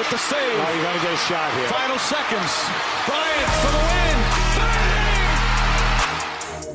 [0.00, 0.56] with the save.
[0.56, 1.68] Now you gotta get a shot here.
[1.68, 2.52] Final seconds.
[3.06, 4.18] Bryant for the win.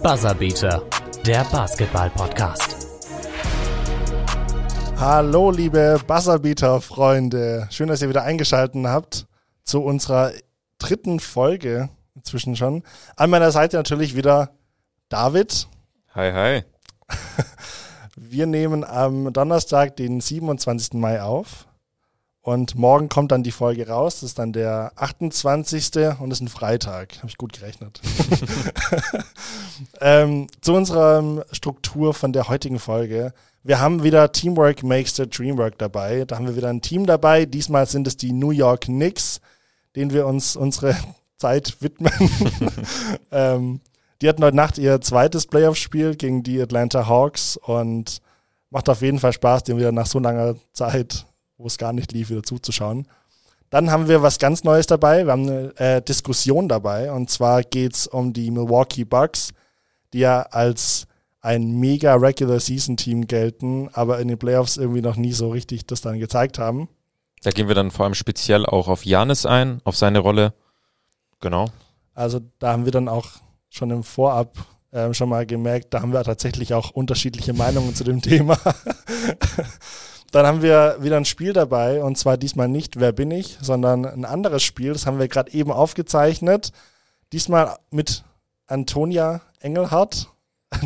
[0.04, 0.84] Buzzerbeater,
[1.26, 2.88] der Basketball-Podcast.
[4.98, 7.68] Hallo, liebe Buzzerbeater-Freunde.
[7.72, 9.26] Schön, dass ihr wieder eingeschaltet habt
[9.64, 10.32] zu unserer
[10.78, 12.84] dritten Folge inzwischen schon.
[13.16, 14.52] An meiner Seite natürlich wieder
[15.10, 15.68] David.
[16.14, 16.64] Hi, hi.
[18.16, 20.94] Wir nehmen am Donnerstag, den 27.
[20.94, 21.66] Mai auf.
[22.46, 24.20] Und morgen kommt dann die Folge raus.
[24.20, 26.20] Das ist dann der 28.
[26.20, 27.18] und ist ein Freitag.
[27.18, 28.00] Habe ich gut gerechnet.
[30.00, 33.34] ähm, zu unserer Struktur von der heutigen Folge.
[33.64, 36.26] Wir haben wieder Teamwork makes the Dreamwork dabei.
[36.26, 37.48] Da haben wir wieder ein Team dabei.
[37.48, 39.42] Diesmal sind es die New York Knicks,
[39.96, 40.96] denen wir uns unsere
[41.38, 42.14] Zeit widmen.
[43.32, 43.82] ähm,
[44.22, 48.22] die hatten heute Nacht ihr zweites Playoff-Spiel gegen die Atlanta Hawks und
[48.70, 51.26] macht auf jeden Fall Spaß, dem wieder nach so langer Zeit,
[51.58, 53.08] wo es gar nicht lief, wieder zuzuschauen.
[53.70, 55.26] Dann haben wir was ganz Neues dabei.
[55.26, 59.54] Wir haben eine äh, Diskussion dabei und zwar geht es um die Milwaukee Bucks,
[60.14, 61.08] die ja als
[61.42, 65.86] ein mega Regular Season Team gelten, aber in den Playoffs irgendwie noch nie so richtig
[65.86, 66.90] das dann gezeigt haben.
[67.44, 70.54] Da gehen wir dann vor allem speziell auch auf Janis ein, auf seine Rolle.
[71.42, 71.70] Genau.
[72.16, 73.28] Also da haben wir dann auch
[73.70, 74.58] schon im Vorab
[74.92, 78.58] äh, schon mal gemerkt, da haben wir tatsächlich auch unterschiedliche Meinungen zu dem Thema.
[80.36, 84.06] Dann haben wir wieder ein Spiel dabei und zwar diesmal nicht Wer bin ich, sondern
[84.06, 84.92] ein anderes Spiel.
[84.92, 86.74] Das haben wir gerade eben aufgezeichnet.
[87.32, 88.26] Diesmal mit
[88.68, 90.28] Antonia Engelhardt.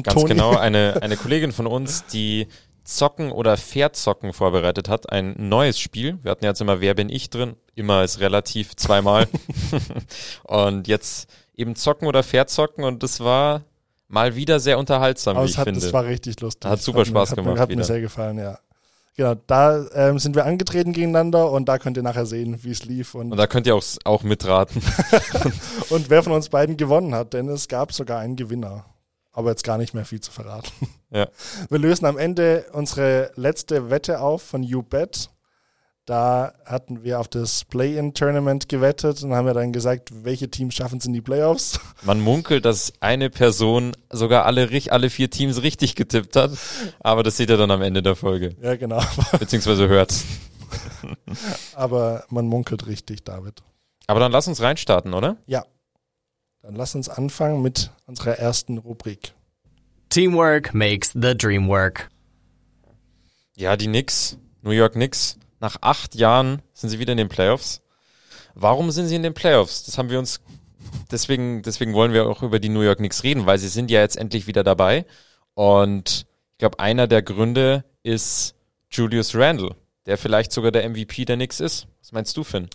[0.03, 2.45] Ganz genau, eine, eine Kollegin von uns, die
[2.83, 5.11] Zocken oder Pferdzocken vorbereitet hat.
[5.11, 6.19] Ein neues Spiel.
[6.21, 7.55] Wir hatten jetzt immer Wer bin ich drin?
[7.73, 9.27] Immer ist relativ zweimal.
[10.43, 13.63] und jetzt eben Zocken oder Pferdzocken und das war
[14.09, 15.81] mal wieder sehr unterhaltsam, Aber wie ich hat, finde.
[15.81, 16.69] Das war richtig lustig.
[16.69, 17.53] Hat super Spaß hat, gemacht.
[17.53, 18.59] Hat, hat mir sehr gefallen, ja.
[19.19, 22.85] Genau, da ähm, sind wir angetreten gegeneinander und da könnt ihr nachher sehen, wie es
[22.85, 23.15] lief.
[23.15, 24.81] Und, und da könnt ihr auch, auch mitraten.
[25.89, 28.85] und wer von uns beiden gewonnen hat, denn es gab sogar einen Gewinner.
[29.33, 30.71] Aber jetzt gar nicht mehr viel zu verraten.
[31.11, 31.27] Ja.
[31.69, 35.29] Wir lösen am Ende unsere letzte Wette auf von YouBet.
[36.09, 40.97] Da hatten wir auf das Play-In-Tournament gewettet und haben wir dann gesagt, welche Teams schaffen
[40.97, 41.79] es in die Playoffs.
[42.01, 46.49] Man munkelt, dass eine Person sogar alle, alle vier Teams richtig getippt hat,
[46.99, 48.55] aber das seht ihr dann am Ende der Folge.
[48.59, 49.03] Ja, genau.
[49.39, 50.15] Beziehungsweise hört.
[51.75, 53.61] aber man munkelt richtig, David.
[54.07, 55.37] Aber dann lass uns reinstarten, oder?
[55.45, 55.63] Ja.
[56.63, 59.35] Dann lass uns anfangen mit unserer ersten Rubrik.
[60.09, 62.09] Teamwork makes the dream work.
[63.55, 67.81] Ja, die Knicks, New York Knicks, nach acht Jahren sind sie wieder in den Playoffs.
[68.55, 69.83] Warum sind sie in den Playoffs?
[69.85, 70.41] Das haben wir uns,
[71.11, 73.99] deswegen, deswegen wollen wir auch über die New York Knicks reden, weil sie sind ja
[73.99, 75.05] jetzt endlich wieder dabei.
[75.53, 78.55] Und ich glaube, einer der Gründe ist
[78.89, 79.75] Julius Randle,
[80.05, 81.87] der vielleicht sogar der MVP der Knicks ist.
[82.01, 82.69] Was meinst du, Finn?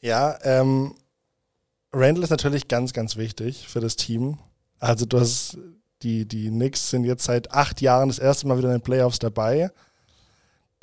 [0.00, 0.94] Ja, ähm,
[1.92, 4.38] Randle ist natürlich ganz, ganz wichtig für das Team.
[4.78, 5.58] Also du hast
[6.02, 9.18] die, die Knicks sind jetzt seit acht Jahren das erste Mal wieder in den Playoffs
[9.18, 9.70] dabei.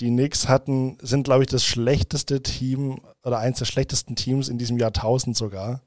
[0.01, 4.57] Die Knicks hatten, sind, glaube ich, das schlechteste Team oder eins der schlechtesten Teams in
[4.57, 5.81] diesem Jahrtausend sogar.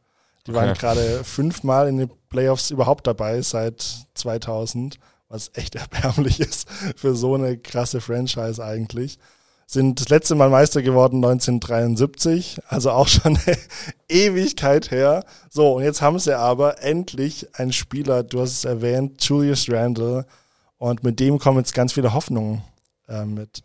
[0.47, 0.61] Die okay.
[0.61, 4.99] waren gerade fünfmal in den Playoffs überhaupt dabei seit 2000,
[5.29, 9.19] was echt erbärmlich ist für so eine krasse Franchise eigentlich.
[9.67, 13.59] Sind das letzte Mal Meister geworden 1973, also auch schon eine
[14.09, 15.25] Ewigkeit her.
[15.51, 20.25] So, und jetzt haben sie aber endlich einen Spieler, du hast es erwähnt, Julius Randle,
[20.79, 22.63] und mit dem kommen jetzt ganz viele Hoffnungen
[23.09, 23.63] äh, mit.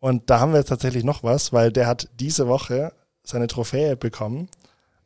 [0.00, 2.92] Und da haben wir jetzt tatsächlich noch was, weil der hat diese Woche
[3.24, 4.48] seine Trophäe bekommen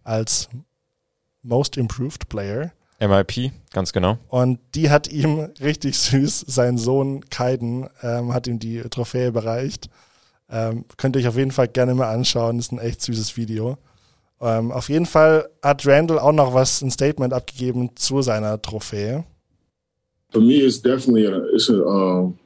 [0.05, 0.49] als
[1.43, 2.73] Most Improved Player.
[3.01, 4.19] MIP, ganz genau.
[4.29, 9.89] Und die hat ihm richtig süß, sein Sohn Kaiden ähm, hat ihm die Trophäe überreicht.
[10.49, 13.37] Ähm, könnt ihr euch auf jeden Fall gerne mal anschauen, das ist ein echt süßes
[13.37, 13.79] Video.
[14.41, 19.25] Ähm, auf jeden Fall hat Randall auch noch was, ein Statement abgegeben zu seiner Trophäe.
[20.31, 22.39] For me, it's definitely a, it's a, um,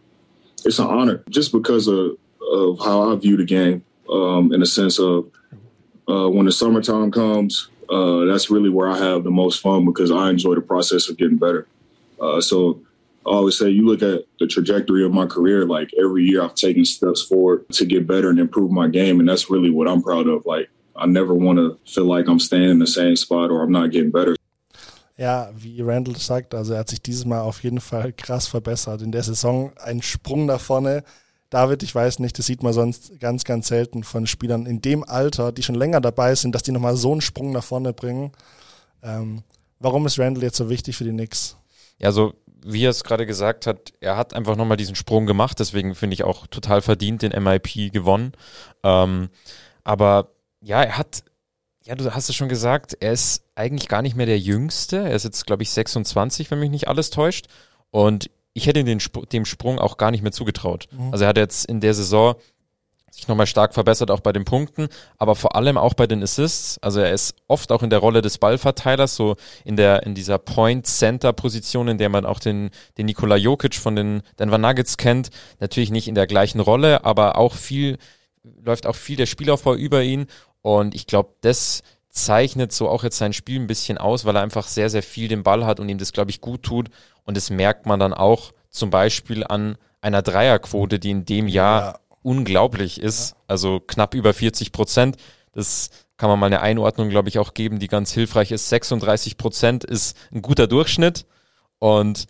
[0.64, 2.16] it's an honor just because of
[2.52, 5.30] of how I view the game, um, in the sense of
[6.08, 10.10] uh, when the summertime comes, uh, that's really where I have the most fun because
[10.10, 11.66] I enjoy the process of getting better.
[12.20, 12.80] Uh, so
[13.26, 16.54] I always say, you look at the trajectory of my career, like every year I've
[16.54, 19.20] taken steps forward to get better and improve my game.
[19.20, 20.46] And that's really what I'm proud of.
[20.46, 23.72] Like, I never want to feel like I'm staying in the same spot or I'm
[23.72, 24.36] not getting better.
[25.18, 29.00] Ja, wie Randall sagt, also er hat sich dieses Mal auf jeden Fall krass verbessert.
[29.00, 31.04] In der Saison ein Sprung nach vorne.
[31.56, 35.02] David, ich weiß nicht, das sieht man sonst ganz, ganz selten von Spielern in dem
[35.02, 38.32] Alter, die schon länger dabei sind, dass die nochmal so einen Sprung nach vorne bringen.
[39.02, 39.42] Ähm,
[39.78, 41.56] warum ist Randall jetzt so wichtig für die Knicks?
[41.98, 45.58] Ja, so wie er es gerade gesagt hat, er hat einfach nochmal diesen Sprung gemacht,
[45.58, 48.32] deswegen finde ich auch total verdient den MIP gewonnen.
[48.82, 49.30] Ähm,
[49.82, 50.28] aber
[50.60, 51.24] Ja, er hat,
[51.84, 54.98] ja, du hast es schon gesagt, er ist eigentlich gar nicht mehr der Jüngste.
[54.98, 57.46] Er ist jetzt, glaube ich, 26, wenn mich nicht alles täuscht.
[57.90, 58.98] Und ich hätte den,
[59.32, 60.88] dem Sprung auch gar nicht mehr zugetraut.
[60.90, 61.12] Mhm.
[61.12, 62.36] Also er hat jetzt in der Saison
[63.10, 64.88] sich nochmal stark verbessert, auch bei den Punkten,
[65.18, 66.78] aber vor allem auch bei den Assists.
[66.80, 70.38] Also er ist oft auch in der Rolle des Ballverteilers, so in der, in dieser
[70.38, 75.28] Point-Center-Position, in der man auch den, den Nikola Jokic von den Denver Nuggets kennt.
[75.60, 77.98] Natürlich nicht in der gleichen Rolle, aber auch viel,
[78.42, 80.26] läuft auch viel der Spielaufbau über ihn
[80.62, 81.82] und ich glaube, das
[82.16, 85.28] zeichnet so auch jetzt sein Spiel ein bisschen aus, weil er einfach sehr, sehr viel
[85.28, 86.88] den Ball hat und ihm das, glaube ich, gut tut.
[87.24, 91.80] Und das merkt man dann auch zum Beispiel an einer Dreierquote, die in dem Jahr
[91.80, 91.98] ja.
[92.22, 93.30] unglaublich ist.
[93.30, 93.36] Ja.
[93.48, 95.16] Also knapp über 40 Prozent.
[95.52, 98.68] Das kann man mal eine Einordnung, glaube ich, auch geben, die ganz hilfreich ist.
[98.68, 101.26] 36 Prozent ist ein guter Durchschnitt
[101.78, 102.26] und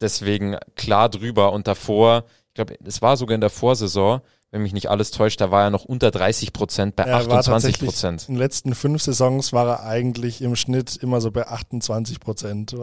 [0.00, 1.52] deswegen klar drüber.
[1.52, 4.20] Und davor, ich glaube, es war sogar in der Vorsaison,
[4.52, 7.78] wenn mich nicht alles täuscht, da war er noch unter 30 Prozent, bei er 28
[7.78, 8.28] Prozent.
[8.28, 12.76] In den letzten fünf Saisons war er eigentlich im Schnitt immer so bei 28 Prozent.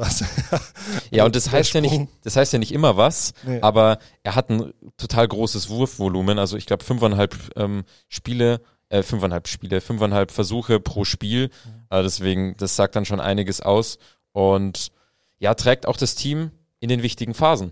[1.12, 3.62] ja, und das heißt ja nicht, das heißt ja nicht immer was, nee.
[3.62, 6.40] aber er hat ein total großes Wurfvolumen.
[6.40, 11.52] Also ich glaube fünfeinhalb ähm, Spiele, äh, fünfeinhalb Spiele, fünfeinhalb Versuche pro Spiel.
[11.66, 11.86] Mhm.
[11.92, 14.00] Äh, deswegen, das sagt dann schon einiges aus.
[14.32, 14.92] Und
[15.38, 16.50] ja, trägt auch das Team
[16.80, 17.72] in den wichtigen Phasen.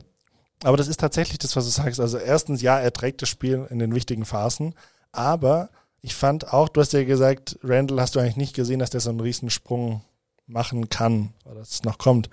[0.63, 1.99] Aber das ist tatsächlich das, was du sagst.
[1.99, 4.73] Also erstens, ja, er trägt das Spiel in den wichtigen Phasen,
[5.11, 5.69] aber
[6.01, 9.01] ich fand auch, du hast ja gesagt, Randall hast du eigentlich nicht gesehen, dass der
[9.01, 10.01] so einen Riesensprung
[10.45, 12.29] machen kann oder dass es noch kommt.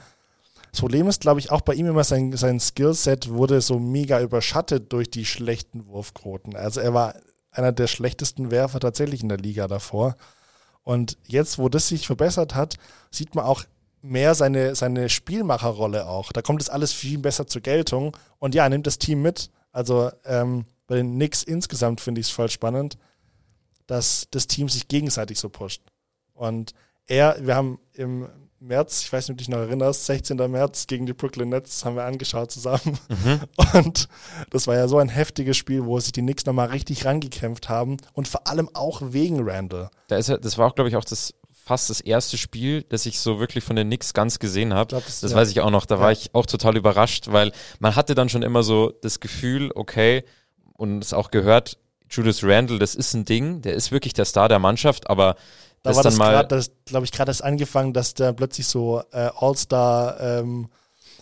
[0.70, 4.20] Das Problem ist, glaube ich, auch bei ihm immer sein, sein Skillset wurde so mega
[4.20, 6.56] überschattet durch die schlechten Wurfquoten.
[6.56, 7.14] Also er war
[7.52, 10.16] einer der schlechtesten Werfer tatsächlich in der Liga davor.
[10.82, 12.74] Und jetzt, wo das sich verbessert hat,
[13.10, 13.64] sieht man auch
[14.04, 16.30] mehr seine, seine Spielmacherrolle auch.
[16.30, 18.16] Da kommt es alles viel besser zur Geltung.
[18.38, 19.50] Und ja, er nimmt das Team mit.
[19.72, 22.98] Also ähm, bei den Knicks insgesamt finde ich es voll spannend,
[23.86, 25.82] dass das Team sich gegenseitig so pusht.
[26.34, 26.74] Und
[27.06, 28.28] er, wir haben im
[28.60, 30.36] März, ich weiß nicht, ob du dich noch erinnerst, 16.
[30.50, 32.98] März gegen die Brooklyn Nets haben wir angeschaut zusammen.
[33.08, 33.40] Mhm.
[33.72, 34.08] Und
[34.50, 37.96] das war ja so ein heftiges Spiel, wo sich die Knicks nochmal richtig rangekämpft haben
[38.12, 39.90] und vor allem auch wegen Randall.
[40.08, 43.18] Da ist, das war auch, glaube ich, auch das fast das erste Spiel, das ich
[43.18, 44.90] so wirklich von den Knicks ganz gesehen habe.
[44.90, 45.36] Das, das ja.
[45.36, 45.86] weiß ich auch noch.
[45.86, 46.00] Da ja.
[46.02, 50.24] war ich auch total überrascht, weil man hatte dann schon immer so das Gefühl, okay,
[50.74, 51.78] und es auch gehört,
[52.10, 55.36] Julius Randle, das ist ein Ding, der ist wirklich der Star der Mannschaft, aber
[55.82, 59.30] da das war das gerade, glaube ich, gerade erst angefangen, dass da plötzlich so äh,
[59.34, 60.68] All-Star ähm,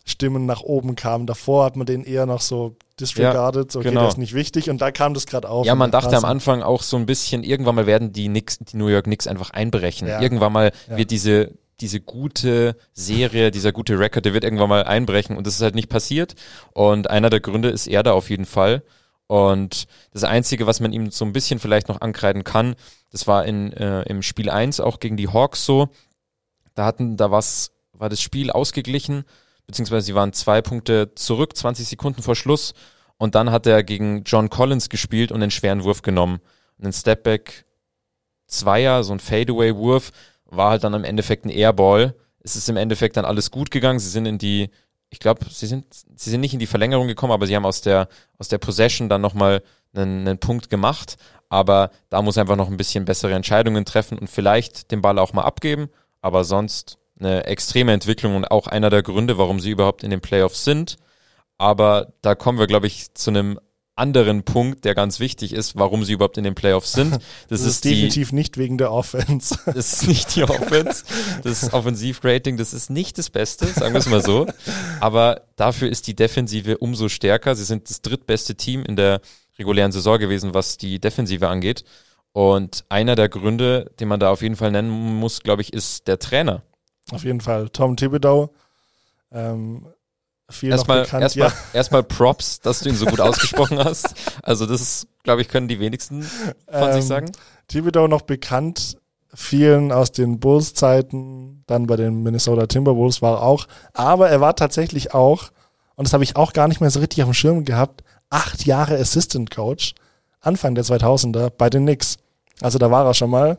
[0.04, 1.26] Stimmen nach oben kamen.
[1.26, 4.02] Davor hat man den eher noch so disregarded, ja, okay, genau.
[4.02, 5.66] das ist nicht wichtig und da kam das gerade auf.
[5.66, 8.76] Ja, man dachte am Anfang auch so ein bisschen, irgendwann mal werden die Knicks, die
[8.76, 10.08] New York Knicks einfach einbrechen.
[10.08, 10.20] Ja.
[10.20, 10.96] Irgendwann mal ja.
[10.96, 15.54] wird diese diese gute Serie, dieser gute Record, der wird irgendwann mal einbrechen und das
[15.54, 16.36] ist halt nicht passiert
[16.72, 18.84] und einer der Gründe ist er da auf jeden Fall
[19.26, 22.76] und das Einzige, was man ihm so ein bisschen vielleicht noch ankreiden kann,
[23.10, 25.88] das war in, äh, im Spiel 1 auch gegen die Hawks so,
[26.74, 29.24] da hatten, da war's, war das Spiel ausgeglichen
[29.66, 32.74] beziehungsweise sie waren zwei Punkte zurück, 20 Sekunden vor Schluss.
[33.16, 36.40] Und dann hat er gegen John Collins gespielt und einen schweren Wurf genommen.
[36.80, 37.64] Einen Stepback
[38.48, 40.10] Zweier, so ein Fadeaway-Wurf,
[40.46, 42.14] war halt dann im Endeffekt ein Airball.
[42.40, 43.98] Es ist im Endeffekt dann alles gut gegangen.
[43.98, 44.70] Sie sind in die,
[45.10, 45.86] ich glaube, sie sind,
[46.16, 49.08] sie sind nicht in die Verlängerung gekommen, aber sie haben aus der, aus der Possession
[49.08, 49.62] dann nochmal
[49.94, 51.16] einen, einen Punkt gemacht.
[51.48, 55.32] Aber da muss einfach noch ein bisschen bessere Entscheidungen treffen und vielleicht den Ball auch
[55.32, 55.88] mal abgeben.
[56.20, 60.20] Aber sonst eine extreme Entwicklung und auch einer der Gründe, warum sie überhaupt in den
[60.20, 60.96] Playoffs sind.
[61.58, 63.58] Aber da kommen wir, glaube ich, zu einem
[63.94, 67.12] anderen Punkt, der ganz wichtig ist, warum sie überhaupt in den Playoffs sind.
[67.48, 69.58] Das, das ist, ist definitiv die, nicht wegen der Offense.
[69.66, 71.04] Das ist nicht die Offense.
[71.42, 74.46] Das Offensivrating, das ist nicht das Beste, sagen wir es mal so.
[75.00, 77.54] Aber dafür ist die Defensive umso stärker.
[77.54, 79.20] Sie sind das drittbeste Team in der
[79.58, 81.84] regulären Saison gewesen, was die Defensive angeht.
[82.32, 86.08] Und einer der Gründe, den man da auf jeden Fall nennen muss, glaube ich, ist
[86.08, 86.62] der Trainer.
[87.14, 87.68] Auf jeden Fall.
[87.68, 88.50] Tom Thibodeau.
[89.32, 89.86] Ähm,
[90.62, 91.54] erstmal, bekannt, erstmal, ja.
[91.72, 94.14] erstmal Props, dass du ihn so gut ausgesprochen hast.
[94.42, 97.32] Also das ist, glaube ich, können die wenigsten von ähm, sich sagen.
[97.68, 98.98] Thibodeau noch bekannt,
[99.34, 103.66] vielen aus den Bulls-Zeiten, dann bei den Minnesota Timberwolves war er auch.
[103.94, 105.50] Aber er war tatsächlich auch,
[105.94, 108.66] und das habe ich auch gar nicht mehr so richtig auf dem Schirm gehabt, acht
[108.66, 109.94] Jahre Assistant Coach,
[110.40, 112.16] Anfang der 2000er bei den Knicks.
[112.60, 113.58] Also da war er schon mal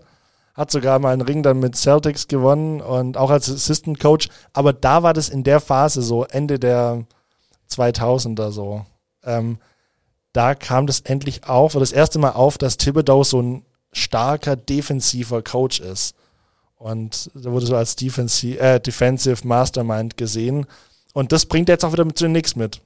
[0.53, 4.29] hat sogar mal einen Ring dann mit Celtics gewonnen und auch als Assistant Coach.
[4.53, 7.05] Aber da war das in der Phase so, Ende der
[7.71, 8.85] 2000er so.
[9.23, 9.57] Ähm,
[10.31, 14.55] da kam das endlich auf, oder das erste Mal auf, dass Thibodeau so ein starker
[14.55, 16.15] defensiver Coach ist.
[16.75, 20.65] Und da wurde so als Defensive, äh, Defensive Mastermind gesehen.
[21.13, 22.81] Und das bringt er jetzt auch wieder mit zu den Knicks mit.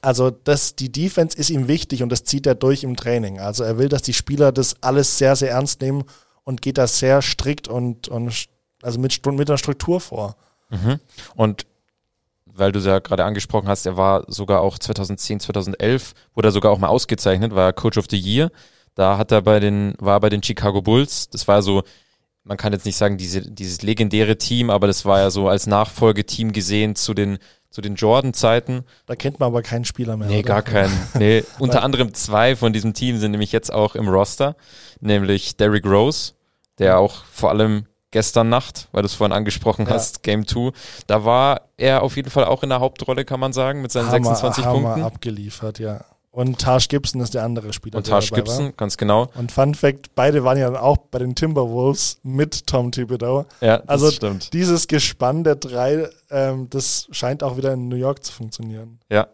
[0.00, 3.40] Also das, die Defense ist ihm wichtig und das zieht er durch im Training.
[3.40, 6.04] Also er will, dass die Spieler das alles sehr, sehr ernst nehmen
[6.48, 8.46] und geht da sehr strikt und, und
[8.82, 10.34] also mit, mit einer Struktur vor.
[10.70, 10.98] Mhm.
[11.34, 11.66] Und
[12.46, 16.52] weil du es ja gerade angesprochen hast, er war sogar auch 2010, 2011, wurde er
[16.52, 18.50] sogar auch mal ausgezeichnet, war Coach of the Year.
[18.94, 21.28] Da hat er bei den, war bei den Chicago Bulls.
[21.28, 21.82] Das war so,
[22.44, 25.66] man kann jetzt nicht sagen, diese, dieses legendäre Team, aber das war ja so als
[25.66, 27.36] Nachfolgeteam gesehen zu den,
[27.68, 28.84] zu den Jordan-Zeiten.
[29.04, 30.28] Da kennt man aber keinen Spieler mehr.
[30.28, 30.48] Nee, oder?
[30.48, 30.98] gar keinen.
[31.18, 34.56] Nee, unter anderem zwei von diesem Team sind nämlich jetzt auch im Roster,
[35.00, 36.32] nämlich Derrick Rose,
[36.78, 39.92] der auch vor allem gestern Nacht, weil du es vorhin angesprochen Ja.
[39.92, 40.72] hast, Game 2,
[41.06, 44.06] da war er auf jeden Fall auch in der Hauptrolle, kann man sagen, mit seinen
[44.08, 45.02] Hammer, 26 Hammer Punkten.
[45.02, 46.04] abgeliefert, ja.
[46.30, 47.96] Und Taj Gibson ist der andere Spieler.
[47.98, 48.72] Und Taj Gibson, War.
[48.72, 49.28] ganz genau.
[49.34, 53.44] Und Fun Fact, beide waren ja dann auch bei den Timberwolves mit Tom Thibodeau.
[53.60, 54.52] Ja, das Also stimmt.
[54.52, 59.00] dieses Gespann der drei, ähm, das scheint auch wieder in New York zu funktionieren.
[59.10, 59.26] Ja.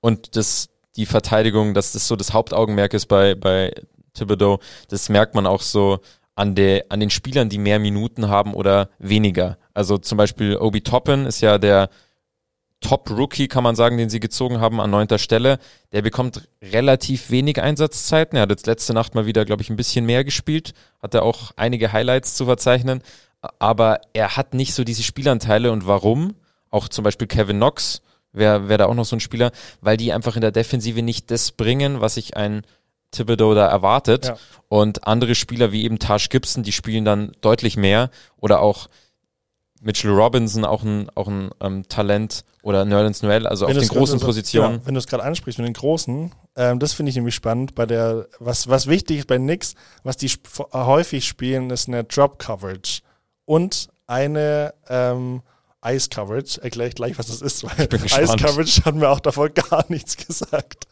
[0.00, 3.72] Und das, die Verteidigung, dass das so das Hauptaugenmerk ist bei, bei
[4.14, 5.98] Thibodeau, das merkt man auch so
[6.38, 9.58] an, der, an den Spielern, die mehr Minuten haben oder weniger.
[9.74, 11.90] Also zum Beispiel Obi Toppin ist ja der
[12.80, 15.58] Top-Rookie, kann man sagen, den sie gezogen haben an neunter Stelle.
[15.90, 18.36] Der bekommt relativ wenig Einsatzzeiten.
[18.36, 20.74] Er hat jetzt letzte Nacht mal wieder, glaube ich, ein bisschen mehr gespielt.
[21.02, 23.02] Hatte auch einige Highlights zu verzeichnen.
[23.58, 25.72] Aber er hat nicht so diese Spielanteile.
[25.72, 26.36] Und warum?
[26.70, 28.00] Auch zum Beispiel Kevin Knox
[28.32, 31.32] wäre wär da auch noch so ein Spieler, weil die einfach in der Defensive nicht
[31.32, 32.62] das bringen, was sich ein
[33.10, 34.26] Thibodeau da erwartet.
[34.26, 34.36] Ja.
[34.68, 38.10] Und andere Spieler wie eben Taj Gibson, die spielen dann deutlich mehr.
[38.36, 38.88] Oder auch
[39.80, 42.44] Mitchell Robinson, auch ein, auch ein ähm, Talent.
[42.62, 44.80] Oder Nerlens Noel, also auf Wenn den du's- großen Positionen.
[44.80, 47.74] Ja, wenn du es gerade ansprichst mit den großen, ähm, das finde ich nämlich spannend.
[47.74, 52.04] Bei der, was, was wichtig ist bei Knicks, was die sp häufig spielen, ist eine
[52.04, 53.00] Drop Coverage
[53.46, 55.42] und eine ähm,
[55.84, 56.60] Ice Coverage.
[56.60, 58.36] Erkläre ich gleich, was das ist, weil Ice.
[58.36, 60.86] Coverage hat mir auch davor gar nichts gesagt.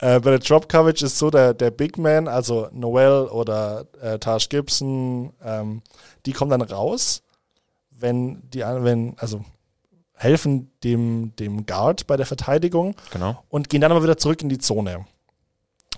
[0.00, 4.18] Äh, bei der Drop Coverage ist so, der, der Big Man, also Noel oder äh,
[4.18, 5.82] Taj Gibson, ähm,
[6.26, 7.22] die kommen dann raus,
[7.90, 9.44] wenn die, wenn, also
[10.14, 13.42] helfen dem, dem Guard bei der Verteidigung Genau.
[13.48, 15.04] und gehen dann aber wieder zurück in die Zone.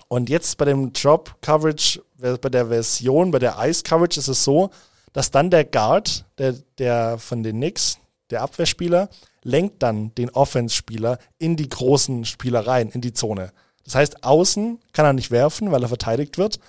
[0.07, 4.43] Und jetzt bei dem Drop Coverage, bei der Version, bei der Ice Coverage ist es
[4.43, 4.69] so,
[5.13, 7.97] dass dann der Guard, der, der von den Knicks,
[8.29, 9.09] der Abwehrspieler,
[9.43, 13.51] lenkt dann den Offense-Spieler in die großen Spieler rein, in die Zone.
[13.83, 16.59] Das heißt, außen kann er nicht werfen, weil er verteidigt wird.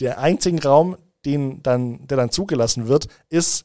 [0.00, 3.64] Der einzige Raum, den dann, der dann zugelassen wird, ist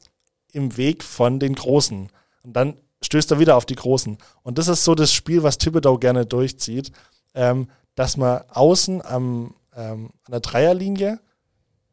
[0.52, 2.10] im Weg von den Großen.
[2.44, 4.18] Und dann stößt er wieder auf die Großen.
[4.44, 6.92] Und das ist so das Spiel, was Thibodeau gerne durchzieht,
[7.34, 11.20] ähm, dass man außen am, ähm, an der Dreierlinie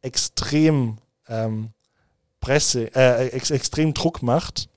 [0.01, 0.97] extrem
[1.27, 1.69] ähm,
[2.39, 4.69] Presse, äh, ex extrem Druck macht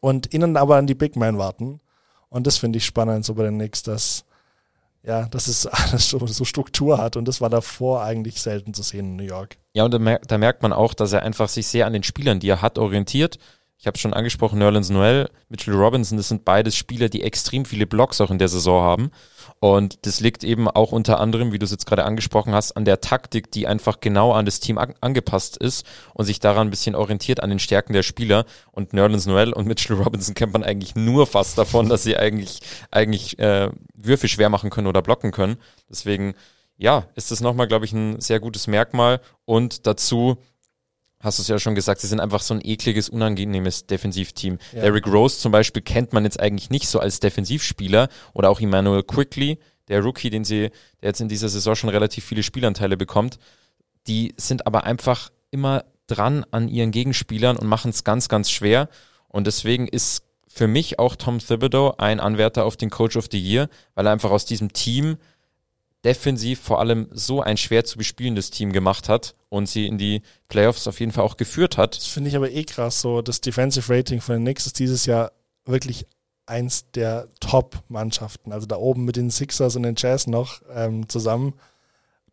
[0.00, 1.80] und innen aber an die Big Man warten.
[2.28, 4.24] Und das finde ich spannend so bei den Knicks, dass
[5.02, 8.82] ja, dass es alles so, so Struktur hat und das war davor eigentlich selten zu
[8.82, 9.56] sehen in New York.
[9.72, 12.02] Ja, und da, mer da merkt man auch, dass er einfach sich sehr an den
[12.02, 13.38] Spielern, die er hat, orientiert.
[13.80, 17.86] Ich habe schon angesprochen, Nerlens Noel, Mitchell Robinson, das sind beides Spieler, die extrem viele
[17.86, 19.10] Blocks auch in der Saison haben.
[19.60, 22.84] Und das liegt eben auch unter anderem, wie du es jetzt gerade angesprochen hast, an
[22.84, 26.70] der Taktik, die einfach genau an das Team an angepasst ist und sich daran ein
[26.70, 28.46] bisschen orientiert an den Stärken der Spieler.
[28.72, 32.60] Und Nerlens Noel und Mitchell Robinson kennt man eigentlich nur fast davon, dass sie eigentlich,
[32.90, 35.56] eigentlich äh, Würfe schwer machen können oder blocken können.
[35.88, 36.34] Deswegen,
[36.78, 39.20] ja, ist das nochmal, glaube ich, ein sehr gutes Merkmal.
[39.44, 40.38] Und dazu
[41.20, 44.58] hast du es ja schon gesagt, sie sind einfach so ein ekliges, unangenehmes Defensivteam.
[44.72, 44.82] Ja.
[44.82, 49.02] Derrick Rose zum Beispiel kennt man jetzt eigentlich nicht so als Defensivspieler oder auch Emmanuel
[49.02, 49.58] Quickly,
[49.88, 50.70] der Rookie, den sie,
[51.00, 53.38] der jetzt in dieser Saison schon relativ viele Spielanteile bekommt.
[54.06, 58.88] Die sind aber einfach immer dran an ihren Gegenspielern und machen es ganz, ganz schwer.
[59.28, 63.38] Und deswegen ist für mich auch Tom Thibodeau ein Anwärter auf den Coach of the
[63.38, 65.16] Year, weil er einfach aus diesem Team
[66.08, 70.22] defensiv vor allem so ein schwer zu bespielendes Team gemacht hat und sie in die
[70.48, 71.96] Playoffs auf jeden Fall auch geführt hat.
[71.96, 73.02] Das finde ich aber eh krass.
[73.02, 75.32] So, das Defensive Rating von den Knicks ist dieses Jahr
[75.66, 76.06] wirklich
[76.46, 78.52] eins der Top-Mannschaften.
[78.52, 81.52] Also da oben mit den Sixers und den Jazz noch ähm, zusammen.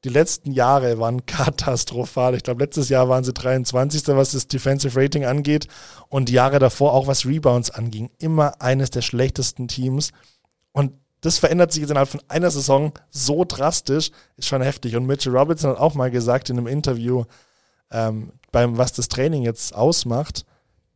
[0.06, 2.34] Die letzten Jahre waren katastrophal.
[2.34, 4.08] Ich glaube, letztes Jahr waren sie 23.
[4.16, 5.68] was das Defensive Rating angeht.
[6.08, 8.10] Und die Jahre davor auch was Rebounds anging.
[8.20, 10.12] Immer eines der schlechtesten Teams.
[10.72, 10.94] Und
[11.26, 14.96] das verändert sich jetzt innerhalb von einer Saison so drastisch, ist schon heftig.
[14.96, 17.24] Und Mitchell Robinson hat auch mal gesagt in einem Interview,
[17.90, 20.46] ähm, beim, was das Training jetzt ausmacht,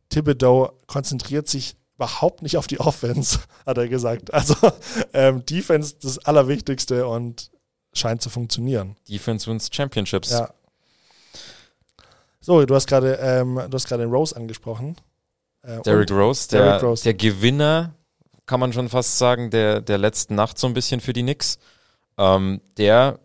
[0.08, 4.32] Thibodeau konzentriert sich überhaupt nicht auf die Offense, hat er gesagt.
[4.32, 4.54] Also
[5.12, 7.50] ähm, Defense das Allerwichtigste und
[7.92, 8.96] scheint zu funktionieren.
[9.08, 10.30] Defense wins Championships.
[10.30, 10.54] Ja.
[12.40, 14.96] So, du hast gerade ähm, du hast gerade Rose angesprochen.
[15.62, 17.02] Äh, Derrick Rose, der, Derrick Rose.
[17.02, 17.94] der Gewinner,
[18.50, 21.60] kann man schon fast sagen, der, der letzten Nacht so ein bisschen für die Knicks.
[22.18, 23.20] Ähm, der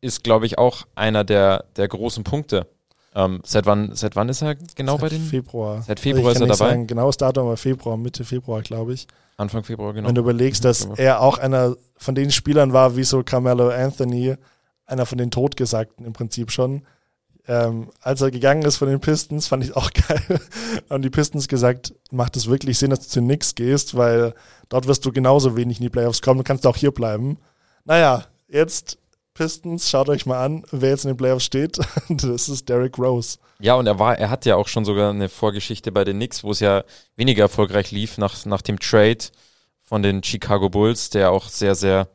[0.00, 2.68] ist, glaube ich, auch einer der, der großen Punkte.
[3.12, 5.20] Ähm, seit wann, seit wann ist er genau Seit bei den?
[5.24, 5.82] Februar.
[5.82, 6.70] Seit Februar ich ist er dabei.
[6.70, 9.08] Sagen, genaues Datum, aber Februar, Mitte Februar, glaube ich.
[9.36, 10.06] Anfang Februar, genau.
[10.06, 14.36] Wenn du überlegst, dass er auch einer von den Spielern war, wie so Carmelo Anthony,
[14.86, 16.86] einer von den Totgesagten im Prinzip schon.
[17.48, 20.40] Ähm, als er gegangen ist von den Pistons, fand ich auch geil.
[20.88, 24.34] Haben die Pistons gesagt, macht es wirklich Sinn, dass du zu den Knicks gehst, weil
[24.68, 27.38] dort wirst du genauso wenig in die Playoffs kommen, du kannst auch hier bleiben.
[27.84, 28.98] Naja, jetzt
[29.34, 31.78] Pistons, schaut euch mal an, wer jetzt in den Playoffs steht.
[32.08, 33.38] Das ist Derrick Rose.
[33.58, 36.44] Ja, und er war, er hat ja auch schon sogar eine Vorgeschichte bei den Knicks,
[36.44, 36.84] wo es ja
[37.16, 39.18] weniger erfolgreich lief nach, nach dem Trade
[39.82, 42.08] von den Chicago Bulls, der auch sehr, sehr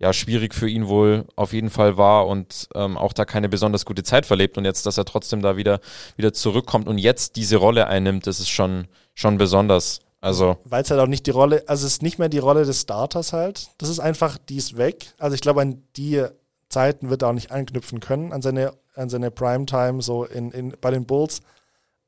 [0.00, 3.84] ja, schwierig für ihn wohl auf jeden Fall war und ähm, auch da keine besonders
[3.84, 5.80] gute Zeit verlebt und jetzt, dass er trotzdem da wieder,
[6.16, 10.00] wieder zurückkommt und jetzt diese Rolle einnimmt, das ist schon, schon besonders.
[10.22, 12.64] Also, Weil es halt auch nicht die Rolle, also es ist nicht mehr die Rolle
[12.64, 13.68] des Starters halt.
[13.78, 15.14] Das ist einfach, die ist weg.
[15.18, 16.24] Also ich glaube, an die
[16.68, 20.74] Zeiten wird er auch nicht anknüpfen können, an seine, an seine Primetime so in, in,
[20.80, 21.40] bei den Bulls.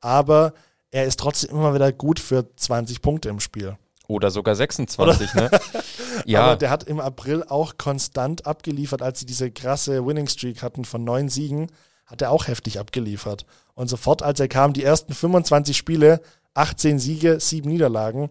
[0.00, 0.54] Aber
[0.90, 3.76] er ist trotzdem immer wieder gut für 20 Punkte im Spiel.
[4.08, 5.50] oder sogar 26, ne?
[6.26, 10.62] Ja, Aber der hat im April auch konstant abgeliefert, als sie diese krasse Winning Streak
[10.62, 11.69] hatten von neun Siegen,
[12.07, 13.47] hat er auch heftig abgeliefert.
[13.75, 16.21] Und sofort, als er kam, die ersten 25 Spiele,
[16.55, 18.29] 18 Siege, 7 Niederlagen.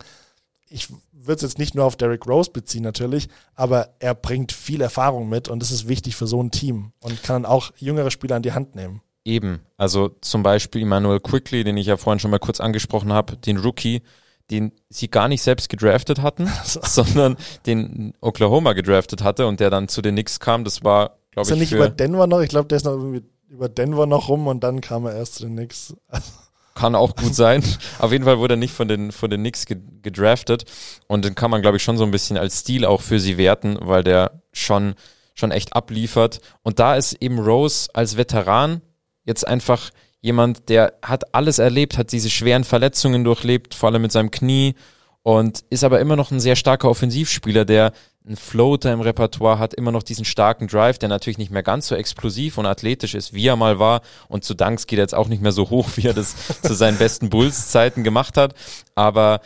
[0.69, 4.81] Ich würde es jetzt nicht nur auf Derrick Rose beziehen natürlich, aber er bringt viel
[4.81, 8.11] Erfahrung mit und das ist wichtig für so ein Team und kann dann auch jüngere
[8.11, 9.01] Spieler an die Hand nehmen.
[9.23, 13.37] Eben, also zum Beispiel Emmanuel Quickly, den ich ja vorhin schon mal kurz angesprochen habe,
[13.37, 14.01] den Rookie,
[14.51, 19.87] den sie gar nicht selbst gedraftet hatten, sondern den Oklahoma gedraftet hatte und der dann
[19.87, 20.63] zu den Knicks kam.
[20.63, 22.41] Das war, Ist glaube er ich, nicht für, über Denver noch?
[22.41, 25.35] Ich glaube, der ist noch irgendwie über Denver noch rum und dann kam er erst
[25.35, 25.95] zu den Knicks.
[26.75, 27.63] kann auch gut sein.
[27.99, 30.65] Auf jeden Fall wurde er nicht von den, von den Knicks ge- gedraftet
[31.07, 33.37] und den kann man, glaube ich, schon so ein bisschen als Stil auch für sie
[33.37, 34.95] werten, weil der schon,
[35.33, 36.39] schon echt abliefert.
[36.63, 38.81] Und da ist eben Rose als Veteran
[39.25, 39.91] jetzt einfach
[40.21, 44.75] jemand, der hat alles erlebt, hat diese schweren Verletzungen durchlebt, vor allem mit seinem Knie
[45.23, 47.91] und ist aber immer noch ein sehr starker Offensivspieler, der
[48.25, 51.87] einen Floater im Repertoire hat, immer noch diesen starken Drive, der natürlich nicht mehr ganz
[51.87, 54.01] so explosiv und athletisch ist, wie er mal war.
[54.27, 56.75] Und zu Danks geht er jetzt auch nicht mehr so hoch, wie er das zu
[56.75, 58.53] seinen besten Bulls-Zeiten gemacht hat.
[58.93, 59.41] Aber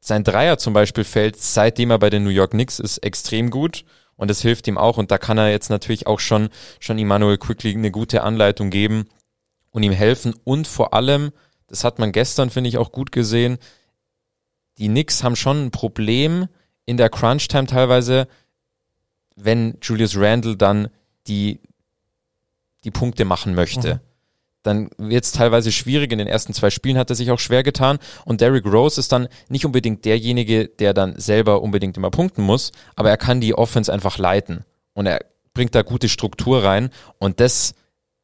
[0.00, 3.84] sein Dreier zum Beispiel fällt, seitdem er bei den New York Knicks ist, extrem gut.
[4.16, 4.98] Und das hilft ihm auch.
[4.98, 6.48] Und da kann er jetzt natürlich auch schon,
[6.80, 9.06] schon Emmanuel Quickly eine gute Anleitung geben
[9.70, 10.34] und ihm helfen.
[10.44, 11.30] Und vor allem,
[11.66, 13.58] das hat man gestern, finde ich, auch gut gesehen,
[14.78, 16.48] die Knicks haben schon ein Problem
[16.86, 18.26] in der Crunch-Time teilweise,
[19.36, 20.88] wenn Julius Randle dann
[21.26, 21.60] die,
[22.84, 23.94] die Punkte machen möchte.
[23.94, 24.00] Mhm.
[24.62, 26.12] Dann wird es teilweise schwierig.
[26.12, 27.98] In den ersten zwei Spielen hat er sich auch schwer getan.
[28.24, 32.72] Und Derrick Rose ist dann nicht unbedingt derjenige, der dann selber unbedingt immer punkten muss,
[32.94, 34.64] aber er kann die Offense einfach leiten.
[34.92, 35.20] Und er
[35.54, 36.90] bringt da gute Struktur rein.
[37.18, 37.74] Und das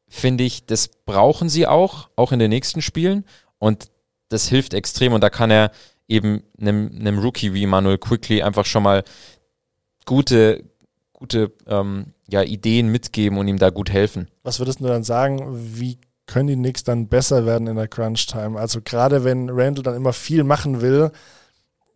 [0.07, 3.25] finde ich, das brauchen sie auch, auch in den nächsten Spielen.
[3.59, 3.89] Und
[4.29, 5.13] das hilft extrem.
[5.13, 5.71] Und da kann er
[6.07, 9.03] eben einem, einem Rookie wie Manuel Quickly einfach schon mal
[10.05, 10.63] gute,
[11.13, 14.29] gute ähm, ja, Ideen mitgeben und ihm da gut helfen.
[14.43, 15.41] Was würdest du dann sagen,
[15.75, 18.59] wie können die Knicks dann besser werden in der Crunch-Time?
[18.59, 21.11] Also gerade wenn Randall dann immer viel machen will,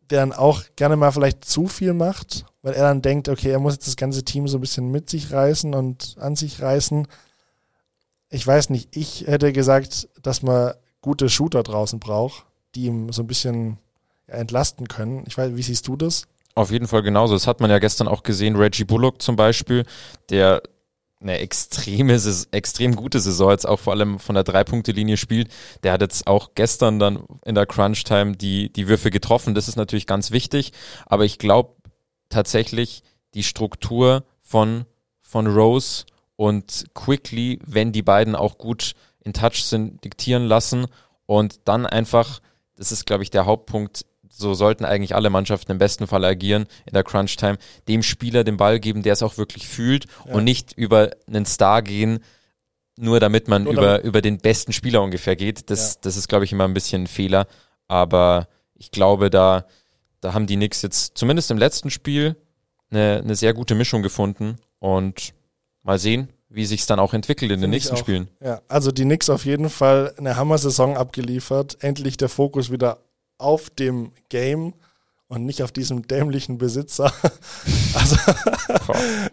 [0.10, 3.60] der dann auch gerne mal vielleicht zu viel macht, weil er dann denkt, okay, er
[3.60, 7.08] muss jetzt das ganze Team so ein bisschen mit sich reißen und an sich reißen.
[8.32, 13.24] Ich weiß nicht, ich hätte gesagt, dass man gute Shooter draußen braucht, die ihm so
[13.24, 13.78] ein bisschen
[14.26, 15.26] entlasten können.
[15.28, 16.24] Ich weiß, wie siehst du das?
[16.56, 17.34] Auf jeden Fall genauso.
[17.34, 18.56] Das hat man ja gestern auch gesehen.
[18.56, 19.86] Reggie Bullock zum Beispiel,
[20.30, 20.64] der
[21.20, 22.20] eine extreme,
[22.52, 25.50] extrem gute Saison jetzt auch vor allem von der Drei-Punkte-Linie spielt.
[25.84, 29.54] Der hat jetzt auch gestern dann in der Crunch-Time die, die Würfe getroffen.
[29.54, 30.72] Das ist natürlich ganz wichtig.
[31.06, 31.76] Aber ich glaube
[32.30, 34.86] tatsächlich, die Struktur von,
[35.22, 36.06] von Rose
[36.42, 40.88] und Quickly, wenn die beiden auch gut in Touch sind, diktieren lassen
[41.28, 42.40] und dann einfach,
[42.76, 46.66] das ist glaube ich der Hauptpunkt, so sollten eigentlich alle Mannschaften im besten Fall agieren
[46.88, 50.74] in der Crunch-Time, dem Spieler den Ball geben, der es auch wirklich fühlt und nicht
[50.76, 52.24] über einen Star gehen,
[52.98, 55.70] nur damit man Nur über, über den besten Spieler ungefähr geht.
[55.70, 57.46] Das, das ist, glaube ich, immer ein bisschen ein Fehler.
[57.88, 59.68] Aber ich glaube, da,
[60.22, 62.36] da haben die Knicks jetzt zumindest im letzten Spiel
[62.90, 65.34] eine, eine sehr gute Mischung gefunden und
[65.84, 67.98] mal sehen, wie sich's dann auch entwickelt in den Finde ich nächsten.
[67.98, 68.28] Spielen.
[68.44, 71.78] Ja, also die Knicks auf jeden Fall eine Hammer-Saison abgeliefert.
[71.82, 73.00] Endlich der Fokus wieder
[73.38, 74.74] auf dem Game
[75.28, 77.12] und nicht auf diesem dämlichen Besitzer.
[77.94, 78.16] Also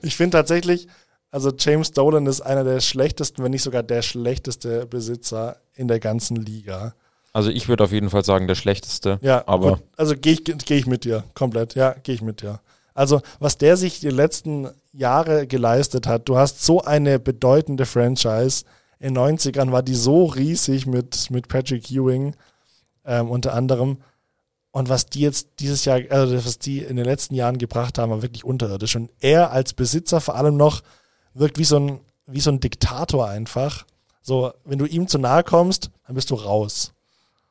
[0.02, 0.88] ich finde tatsächlich,
[1.30, 6.00] also James Dolan ist einer der schlechtesten, wenn nicht sogar der schlechteste Besitzer in der
[6.00, 6.94] ganzen Liga.
[7.32, 9.18] Also ich würde auf jeden Fall sagen, der schlechteste.
[9.22, 9.82] Ja, aber gut.
[9.96, 11.76] also gehe ich, geh ich mit dir komplett.
[11.76, 12.60] Ja, gehe ich mit dir.
[12.94, 18.64] Also was der sich die letzten Jahre geleistet hat, du hast so eine bedeutende Franchise.
[18.98, 22.34] In den 90ern war die so riesig mit, mit Patrick Ewing
[23.04, 23.98] ähm, unter anderem.
[24.70, 28.10] Und was die jetzt dieses Jahr, also was die in den letzten Jahren gebracht haben,
[28.10, 28.96] war wirklich unterirdisch.
[28.96, 30.82] Und er als Besitzer vor allem noch
[31.32, 33.86] wirkt wie so ein, wie so ein Diktator einfach.
[34.20, 36.92] So, wenn du ihm zu nahe kommst, dann bist du raus.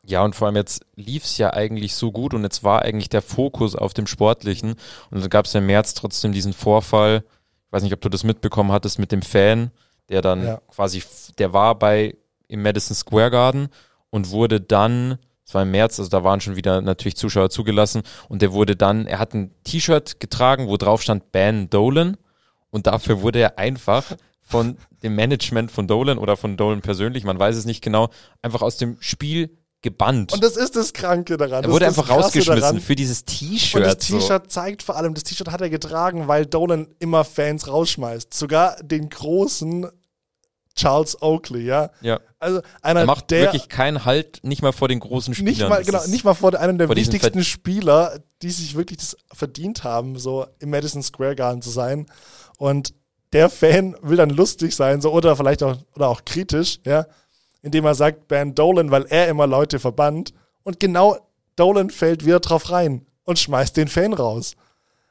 [0.04, 3.10] Ja, und vor allem jetzt lief es ja eigentlich so gut und jetzt war eigentlich
[3.10, 4.76] der Fokus auf dem Sportlichen.
[5.10, 7.24] Und dann gab es im März trotzdem diesen Vorfall,
[7.68, 9.72] ich weiß nicht, ob du das mitbekommen hattest mit dem Fan,
[10.10, 10.62] der dann Ja.
[10.70, 11.04] quasi,
[11.38, 12.16] der war bei
[12.48, 13.68] im Madison Square Garden
[14.10, 18.04] und wurde dann, es war im März, also da waren schon wieder natürlich Zuschauer zugelassen
[18.30, 22.16] und der wurde dann, er hat ein T-Shirt getragen, wo drauf stand Ban Dolan
[22.70, 24.06] und dafür wurde er einfach
[24.42, 28.10] von dem Management von Dolan oder von Dolan persönlich, man weiß es nicht genau,
[28.42, 30.34] einfach aus dem Spiel gebannt.
[30.34, 31.64] Und das ist das Kranke daran.
[31.64, 32.80] Er wurde einfach rausgeschmissen daran.
[32.80, 34.04] für dieses Und das T-Shirt.
[34.04, 34.20] so.
[34.20, 38.34] T-Shirt zeigt vor allem, das T-Shirt hat er getragen, weil Dolan immer Fans rausschmeißt.
[38.34, 39.88] Sogar den großen
[40.76, 41.90] Charles Oakley, ja.
[42.02, 42.20] Ja.
[42.40, 45.54] Also einer Er macht der wirklich keinen Halt, nicht mal vor den großen Spielern.
[45.54, 49.18] nicht mal genau nicht mal vor einem der vor wichtigsten Spieler, die sich wirklich das
[49.34, 52.06] verdient haben, so im Madison Square Garden zu sein.
[52.58, 52.94] Und
[53.34, 57.06] der Fan will dann lustig sein, so oder vielleicht auch oder auch kritisch, ja,
[57.68, 60.34] indem er sagt Ban Dolan, weil er immer Leute verbannt.
[60.64, 61.18] Und genau
[61.56, 64.56] Dolan fällt wieder drauf rein und schmeißt den Fan raus.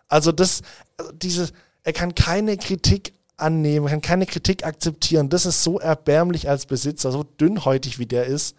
[0.08, 0.62] Also das,
[0.96, 1.50] also diese,
[1.82, 5.28] er kann keine Kritik annehmen, kann keine Kritik akzeptieren.
[5.28, 8.56] Das ist so erbärmlich als Besitzer, so dünnhäutig wie der ist.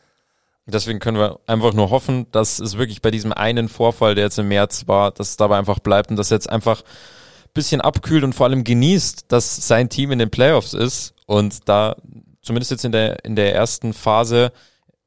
[0.69, 4.37] Deswegen können wir einfach nur hoffen, dass es wirklich bei diesem einen Vorfall, der jetzt
[4.37, 8.25] im März war, dass es dabei einfach bleibt und dass jetzt einfach ein bisschen abkühlt
[8.25, 11.95] und vor allem genießt, dass sein Team in den Playoffs ist und da
[12.47, 14.51] zumindest jetzt in der, in der ersten Phase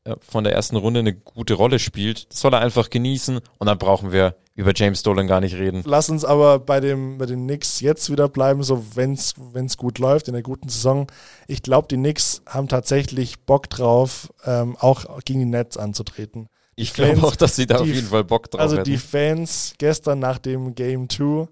[0.04, 2.30] äh, von der ersten Runde eine gute Rolle spielt.
[2.32, 5.82] Das soll er einfach genießen und dann brauchen wir über James Dolan gar nicht reden.
[5.86, 9.98] Lass uns aber bei, dem, bei den Knicks jetzt wieder bleiben, so wenn es gut
[9.98, 11.06] läuft in der guten Saison.
[11.48, 16.48] Ich glaube, die Knicks haben tatsächlich Bock drauf, ähm, auch gegen die Nets anzutreten.
[16.76, 18.84] Ich glaube auch, dass sie da auf die- jeden Fall Bock drauf Also hätten.
[18.90, 21.46] die Fans gestern nach dem Game 2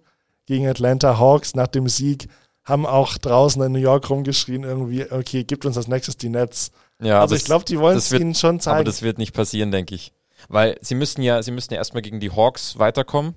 [0.46, 2.28] gegen Atlanta Hawks, nach dem Sieg,
[2.68, 6.70] haben auch draußen in New York rumgeschrien irgendwie, okay, gibt uns als nächstes die Nets.
[7.00, 8.84] ja, also ich glaube, die wollen es ihnen schon Aber zeigen.
[8.84, 10.12] das wird nicht passieren, denke ich.
[10.48, 13.34] Weil sie müssten ja, sie müssten ja erstmal gegen die Hawks weiterkommen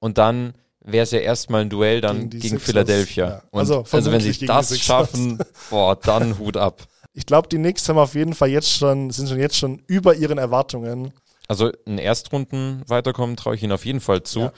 [0.00, 3.28] und dann wäre es ja erstmal ein Duell dann Gegen gegen, Philadelphia.
[3.28, 3.42] ja.
[3.52, 5.38] Also also, wenn sie das schaffen,
[5.70, 6.82] boah, dann Hut ab.
[7.14, 10.14] ich glaube, die Knicks haben auf jeden Fall jetzt schon, sind schon jetzt schon über
[10.14, 11.12] ihren Erwartungen.
[11.48, 14.40] Also in Erstrunden weiterkommen traue ich ihnen auf jeden Fall zu.
[14.40, 14.48] Ja.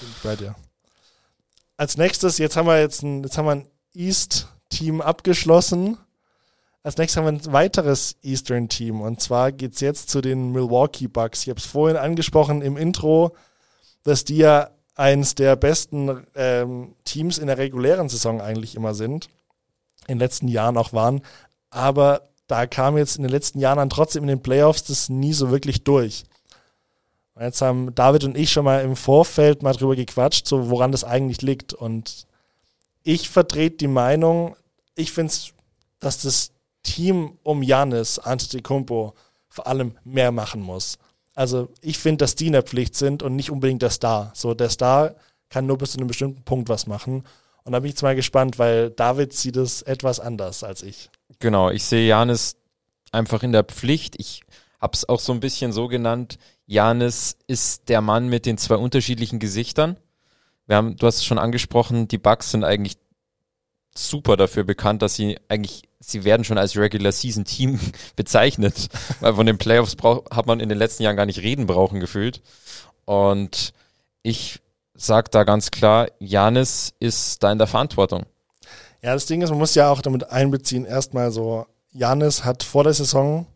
[0.00, 0.54] Bin ich bei dir.
[1.78, 5.96] Als nächstes, jetzt haben wir jetzt ein, jetzt haben wir ein East-Team abgeschlossen.
[6.82, 9.00] Als nächstes haben wir ein weiteres Eastern-Team.
[9.00, 11.42] Und zwar geht es jetzt zu den Milwaukee Bucks.
[11.42, 13.36] Ich habe es vorhin angesprochen im Intro,
[14.02, 19.28] dass die ja eins der besten ähm, Teams in der regulären Saison eigentlich immer sind.
[20.08, 21.22] In den letzten Jahren auch waren.
[21.70, 25.32] Aber da kam jetzt in den letzten Jahren dann trotzdem in den Playoffs das nie
[25.32, 26.24] so wirklich durch.
[27.40, 31.04] Jetzt haben David und ich schon mal im Vorfeld mal drüber gequatscht, so woran das
[31.04, 31.72] eigentlich liegt.
[31.72, 32.26] Und
[33.02, 34.56] ich vertrete die Meinung,
[34.94, 35.32] ich finde,
[36.00, 36.50] dass das
[36.82, 39.14] Team um Janis Antetokounmpo
[39.48, 40.98] vor allem mehr machen muss.
[41.34, 44.32] Also ich finde, dass die in der Pflicht sind und nicht unbedingt der Star.
[44.34, 45.14] So der Star
[45.48, 47.24] kann nur bis zu einem bestimmten Punkt was machen.
[47.62, 51.10] Und da bin ich jetzt mal gespannt, weil David sieht es etwas anders als ich.
[51.38, 52.56] Genau, ich sehe Janis
[53.12, 54.16] einfach in der Pflicht.
[54.18, 54.42] Ich
[54.80, 56.38] habe es auch so ein bisschen so genannt.
[56.68, 59.96] Janis ist der Mann mit den zwei unterschiedlichen Gesichtern.
[60.66, 62.98] Wir haben, du hast es schon angesprochen, die Bucks sind eigentlich
[63.96, 67.80] super dafür bekannt, dass sie eigentlich, sie werden schon als Regular Season Team
[68.16, 68.88] bezeichnet,
[69.20, 72.00] weil von den Playoffs brauch, hat man in den letzten Jahren gar nicht reden brauchen
[72.00, 72.42] gefühlt.
[73.06, 73.72] Und
[74.22, 74.60] ich
[74.92, 78.26] sag da ganz klar, Janis ist da in der Verantwortung.
[79.00, 82.84] Ja, das Ding ist, man muss ja auch damit einbeziehen, erstmal so, Janis hat vor
[82.84, 83.46] der Saison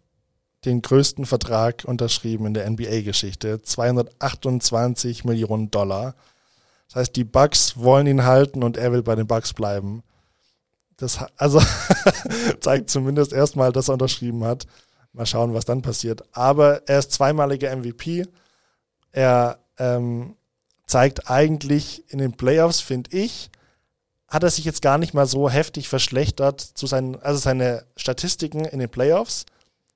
[0.64, 3.62] den größten Vertrag unterschrieben in der NBA-Geschichte.
[3.62, 6.14] 228 Millionen Dollar.
[6.88, 10.03] Das heißt, die Bucks wollen ihn halten und er will bei den Bucks bleiben.
[10.96, 11.61] Das also
[12.61, 14.66] zeigt zumindest erstmal, dass er unterschrieben hat.
[15.12, 16.22] Mal schauen, was dann passiert.
[16.33, 18.27] Aber er ist zweimaliger MVP.
[19.11, 20.37] Er ähm,
[20.87, 23.51] zeigt eigentlich in den Playoffs, finde ich,
[24.29, 28.64] hat er sich jetzt gar nicht mal so heftig verschlechtert zu seinen, also seine Statistiken
[28.64, 29.44] in den Playoffs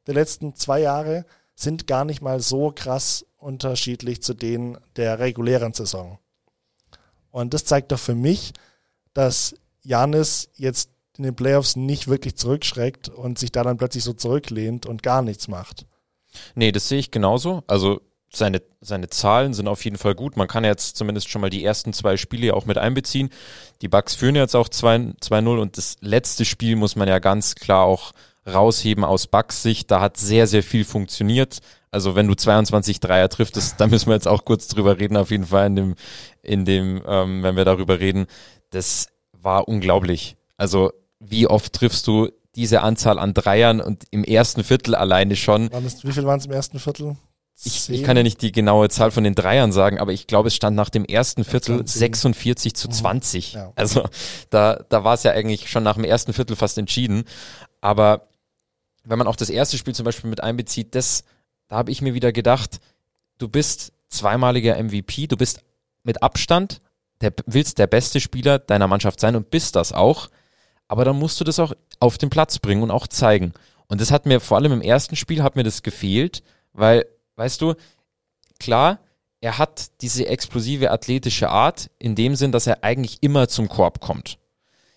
[0.07, 5.73] der letzten zwei Jahre sind gar nicht mal so krass unterschiedlich zu denen der regulären
[5.73, 6.19] Saison.
[7.31, 8.53] Und das zeigt doch für mich,
[9.15, 14.13] dass Janis jetzt in den Playoffs nicht wirklich zurückschreckt und sich da dann plötzlich so
[14.13, 15.87] zurücklehnt und gar nichts macht.
[16.55, 17.63] Nee, das sehe ich genauso.
[17.67, 20.37] Also seine, seine Zahlen sind auf jeden Fall gut.
[20.37, 23.31] Man kann jetzt zumindest schon mal die ersten zwei Spiele auch mit einbeziehen.
[23.81, 27.85] Die Bucks führen jetzt auch 2-0 und das letzte Spiel muss man ja ganz klar
[27.85, 28.13] auch
[28.47, 29.91] rausheben aus Bucks Sicht.
[29.91, 31.59] Da hat sehr, sehr viel funktioniert.
[31.91, 35.31] Also wenn du 22 Dreier triffst, da müssen wir jetzt auch kurz drüber reden, auf
[35.31, 35.95] jeden Fall in dem,
[36.43, 38.27] in dem, ähm, wenn wir darüber reden.
[38.71, 40.37] Das war unglaublich.
[40.57, 45.71] Also wie oft triffst du diese Anzahl an Dreiern und im ersten Viertel alleine schon.
[45.71, 47.17] wie viel waren es im ersten Viertel?
[47.65, 50.49] Ich, ich, kann ja nicht die genaue Zahl von den Dreiern sagen, aber ich glaube,
[50.49, 51.99] es stand nach dem ersten Viertel 20.
[51.99, 53.55] 46 zu 20.
[53.55, 53.61] Mhm.
[53.61, 53.73] Ja.
[53.77, 54.05] Also
[54.51, 57.25] da, da war es ja eigentlich schon nach dem ersten Viertel fast entschieden.
[57.81, 58.29] Aber
[59.07, 61.25] wenn man auch das erste Spiel zum Beispiel mit einbezieht, das,
[61.69, 62.81] da habe ich mir wieder gedacht,
[63.39, 65.61] du bist zweimaliger MVP, du bist
[66.03, 66.81] mit Abstand,
[67.21, 70.29] der, willst der beste Spieler deiner Mannschaft sein und bist das auch.
[70.89, 73.53] Aber dann musst du das auch auf den Platz bringen und auch zeigen.
[73.89, 76.43] Und das hat mir vor allem im ersten Spiel hat mir das gefehlt,
[76.73, 77.75] weil, weißt du,
[78.59, 78.99] klar,
[79.41, 84.01] er hat diese explosive athletische Art in dem Sinn, dass er eigentlich immer zum Korb
[84.01, 84.39] kommt.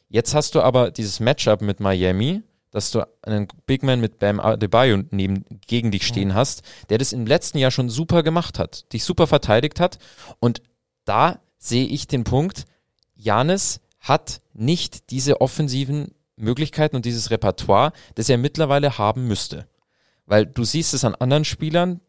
[0.07, 4.39] Jetzt hast du aber dieses Matchup mit Miami, dass du einen Big Man mit Bam
[4.39, 8.91] Adebayo neben, gegen dich stehen hast, der das im letzten Jahr schon super gemacht hat,
[8.93, 9.97] dich super verteidigt hat.
[10.39, 10.61] Und
[11.05, 12.65] da sehe ich den Punkt,
[13.15, 19.67] Janis hat nicht diese offensiven Möglichkeiten und dieses Repertoire, das er mittlerweile haben müsste.
[20.25, 21.99] Weil du siehst es an anderen Spielern,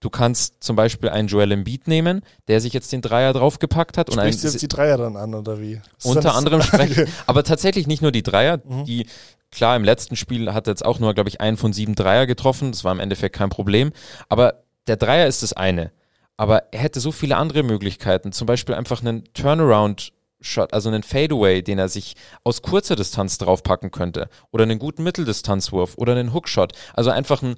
[0.00, 4.12] du kannst zum Beispiel einen Joel Embiid nehmen, der sich jetzt den Dreier draufgepackt hat.
[4.12, 5.80] Sprichst und du jetzt die Dreier dann an, oder wie?
[6.02, 8.84] Unter anderem sprechen, aber tatsächlich nicht nur die Dreier, mhm.
[8.84, 9.06] die
[9.52, 12.26] Klar, im letzten Spiel hat er jetzt auch nur, glaube ich, einen von sieben Dreier
[12.26, 12.72] getroffen.
[12.72, 13.92] Das war im Endeffekt kein Problem.
[14.28, 15.92] Aber der Dreier ist das eine.
[16.36, 18.32] Aber er hätte so viele andere Möglichkeiten.
[18.32, 23.36] Zum Beispiel einfach einen Turnaround Shot, also einen Fadeaway, den er sich aus kurzer Distanz
[23.38, 24.28] draufpacken könnte.
[24.50, 26.72] Oder einen guten Mitteldistanzwurf oder einen Hookshot.
[26.94, 27.56] Also einfach ein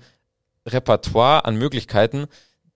[0.66, 2.26] Repertoire an Möglichkeiten,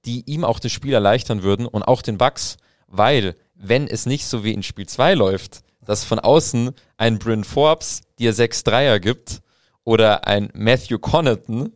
[0.04, 2.56] die ihm auch das Spiel erleichtern würden und auch den Bucks.
[2.86, 7.44] Weil, wenn es nicht so wie in Spiel 2 läuft, dass von außen ein Bryn
[7.44, 9.40] Forbes dir sechs Dreier gibt
[9.84, 11.72] oder ein Matthew Connaughton.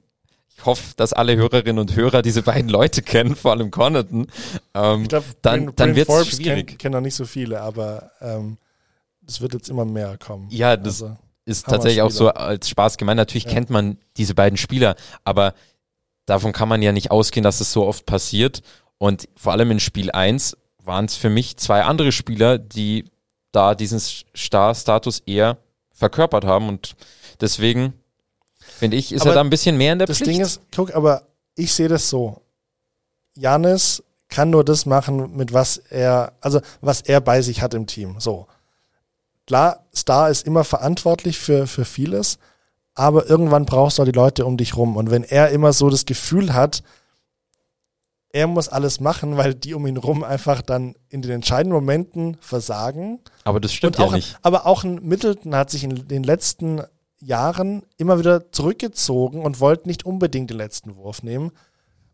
[0.54, 4.26] Ich hoffe, dass alle Hörerinnen und Hörer diese beiden Leute kennen, vor allem Connaughton.
[4.74, 6.66] Ähm, ich glaube, dann, dann wird es schwierig.
[6.66, 8.58] Kennen kenn noch nicht so viele, aber ähm,
[9.22, 10.48] das wird jetzt immer mehr kommen.
[10.50, 13.16] Ja, das also, ist tatsächlich auch so als Spaß gemeint.
[13.16, 13.52] Natürlich ja.
[13.52, 15.54] kennt man diese beiden Spieler, aber
[16.26, 18.62] davon kann man ja nicht ausgehen, dass es so oft passiert.
[18.98, 23.04] Und vor allem in Spiel 1 waren es für mich zwei andere Spieler, die
[23.52, 25.58] da diesen Star-Status eher
[25.92, 26.96] verkörpert haben und
[27.40, 27.94] deswegen
[28.58, 30.40] finde ich, ist aber er da ein bisschen mehr in der das Pflicht.
[30.40, 31.22] Das Ding ist, guck, aber
[31.54, 32.40] ich sehe das so.
[33.34, 37.86] Janis kann nur das machen, mit was er, also was er bei sich hat im
[37.86, 38.16] Team.
[38.18, 38.46] So.
[39.46, 42.38] Klar, Star ist immer verantwortlich für, für vieles,
[42.94, 44.96] aber irgendwann brauchst du auch die Leute um dich rum.
[44.96, 46.82] Und wenn er immer so das Gefühl hat,
[48.32, 52.36] er muss alles machen, weil die um ihn rum einfach dann in den entscheidenden Momenten
[52.40, 53.20] versagen.
[53.44, 54.38] Aber das stimmt ja auch, nicht.
[54.42, 56.82] Aber auch ein Middleton hat sich in den letzten
[57.20, 61.50] Jahren immer wieder zurückgezogen und wollte nicht unbedingt den letzten Wurf nehmen.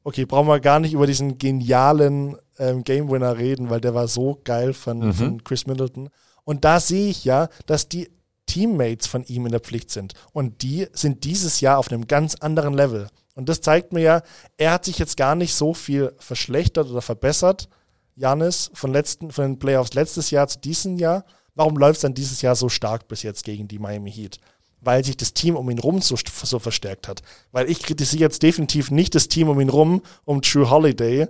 [0.04, 4.08] Okay, brauchen wir gar nicht über diesen genialen ähm, Game Winner reden, weil der war
[4.08, 5.12] so geil von, mhm.
[5.12, 6.08] von Chris Middleton.
[6.44, 8.08] Und da sehe ich ja, dass die
[8.46, 10.14] Teammates von ihm in der Pflicht sind.
[10.32, 13.08] Und die sind dieses Jahr auf einem ganz anderen Level.
[13.36, 14.22] Und das zeigt mir ja,
[14.56, 17.68] er hat sich jetzt gar nicht so viel verschlechtert oder verbessert,
[18.16, 21.24] Janis, von, letzten, von den Playoffs letztes Jahr zu diesem Jahr.
[21.54, 24.38] Warum läuft es dann dieses Jahr so stark bis jetzt gegen die Miami Heat?
[24.80, 27.20] Weil sich das Team um ihn rum so, so verstärkt hat.
[27.52, 31.26] Weil ich kritisiere jetzt definitiv nicht das Team um ihn rum, um True Holiday,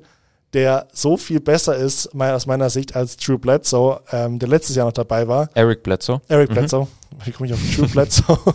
[0.53, 4.87] der so viel besser ist, aus meiner Sicht, als True Bledsoe, ähm, der letztes Jahr
[4.87, 5.49] noch dabei war.
[5.55, 6.21] Eric Bledsoe.
[6.29, 6.55] Eric mhm.
[6.55, 6.87] Bledsoe.
[7.25, 8.39] Wie komme ich auf True Bledsoe?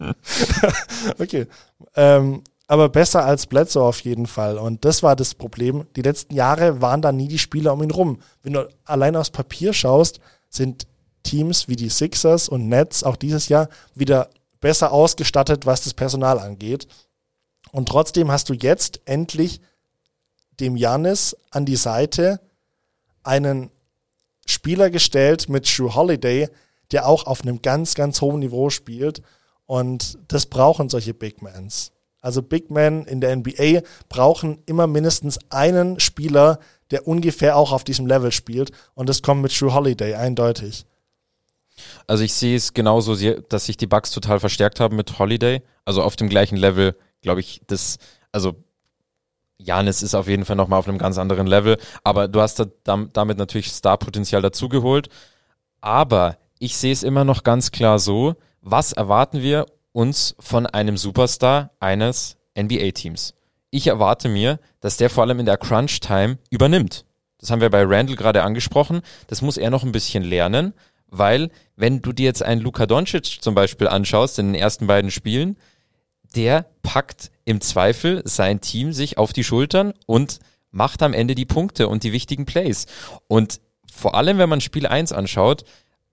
[1.20, 1.46] okay.
[1.94, 2.42] Ähm,
[2.72, 4.56] aber besser als Bledsoe auf jeden Fall.
[4.56, 5.84] Und das war das Problem.
[5.94, 8.22] Die letzten Jahre waren da nie die Spieler um ihn rum.
[8.42, 10.86] Wenn du allein aufs Papier schaust, sind
[11.22, 14.30] Teams wie die Sixers und Nets auch dieses Jahr wieder
[14.62, 16.88] besser ausgestattet, was das Personal angeht.
[17.72, 19.60] Und trotzdem hast du jetzt endlich
[20.58, 22.40] dem Janis an die Seite
[23.22, 23.70] einen
[24.46, 26.48] Spieler gestellt mit Drew Holiday,
[26.90, 29.20] der auch auf einem ganz, ganz hohen Niveau spielt.
[29.66, 31.92] Und das brauchen solche Big Mans.
[32.22, 36.60] Also Big Men in der NBA brauchen immer mindestens einen Spieler,
[36.92, 38.70] der ungefähr auch auf diesem Level spielt.
[38.94, 40.86] Und das kommt mit True Holiday eindeutig.
[42.06, 43.16] Also ich sehe es genauso,
[43.48, 45.62] dass sich die Bugs total verstärkt haben mit Holiday.
[45.84, 47.98] Also auf dem gleichen Level, glaube ich, das,
[48.30, 48.54] also
[49.58, 51.76] Janis ist auf jeden Fall nochmal auf einem ganz anderen Level.
[52.04, 55.08] Aber du hast da, damit natürlich Star-Potenzial dazugeholt.
[55.80, 60.96] Aber ich sehe es immer noch ganz klar so, was erwarten wir uns von einem
[60.96, 63.34] Superstar eines NBA-Teams.
[63.74, 67.06] ich erwarte mir, dass der vor allem in der Crunch-Time übernimmt.
[67.38, 69.00] Das haben wir bei Randall gerade angesprochen.
[69.28, 70.74] Das muss er noch ein bisschen lernen,
[71.06, 75.10] weil wenn du dir jetzt einen Luka Doncic zum Beispiel anschaust in den ersten beiden
[75.10, 75.56] Spielen,
[76.36, 80.38] der packt im Zweifel sein Team sich auf die Schultern und
[80.70, 82.86] macht am Ende die Punkte und die wichtigen Plays.
[83.26, 85.64] Und vor allem, wenn man Spiel 1 anschaut,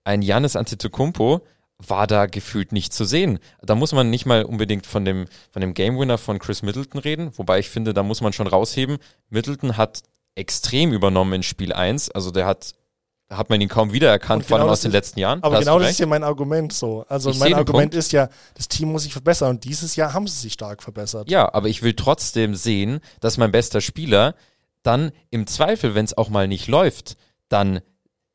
[0.04, 1.42] ein Janis Antetokounmpo
[1.86, 3.38] war da gefühlt nicht zu sehen.
[3.62, 7.00] Da muss man nicht mal unbedingt von dem, von dem Game Winner von Chris Middleton
[7.00, 8.98] reden, wobei ich finde, da muss man schon rausheben.
[9.28, 10.02] Middleton hat
[10.34, 12.74] extrem übernommen in Spiel 1, also der hat
[13.30, 15.40] da hat man ihn kaum wiedererkannt, vor allem genau aus den letzten Jahren.
[15.44, 17.04] Aber genau das ist ja mein Argument so.
[17.08, 20.26] Also ich mein Argument ist ja, das Team muss sich verbessern und dieses Jahr haben
[20.26, 21.30] sie sich stark verbessert.
[21.30, 24.34] Ja, aber ich will trotzdem sehen, dass mein bester Spieler
[24.82, 27.16] dann im Zweifel, wenn es auch mal nicht läuft,
[27.48, 27.82] dann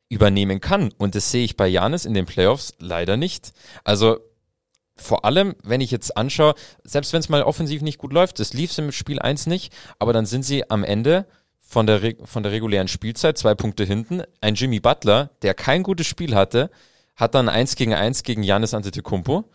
[0.09, 0.91] übernehmen kann.
[0.97, 3.53] Und das sehe ich bei Janis in den Playoffs leider nicht.
[3.83, 4.19] Also
[4.95, 8.53] vor allem, wenn ich jetzt anschaue, selbst wenn es mal offensiv nicht gut läuft, das
[8.53, 11.25] lief im Spiel 1 nicht, aber dann sind sie am Ende
[11.59, 14.21] von der, von der regulären Spielzeit zwei Punkte hinten.
[14.39, 16.69] Ein Jimmy Butler, der kein gutes Spiel hatte,
[17.15, 19.45] hat dann 1 gegen 1 gegen Janis Antetokounmpo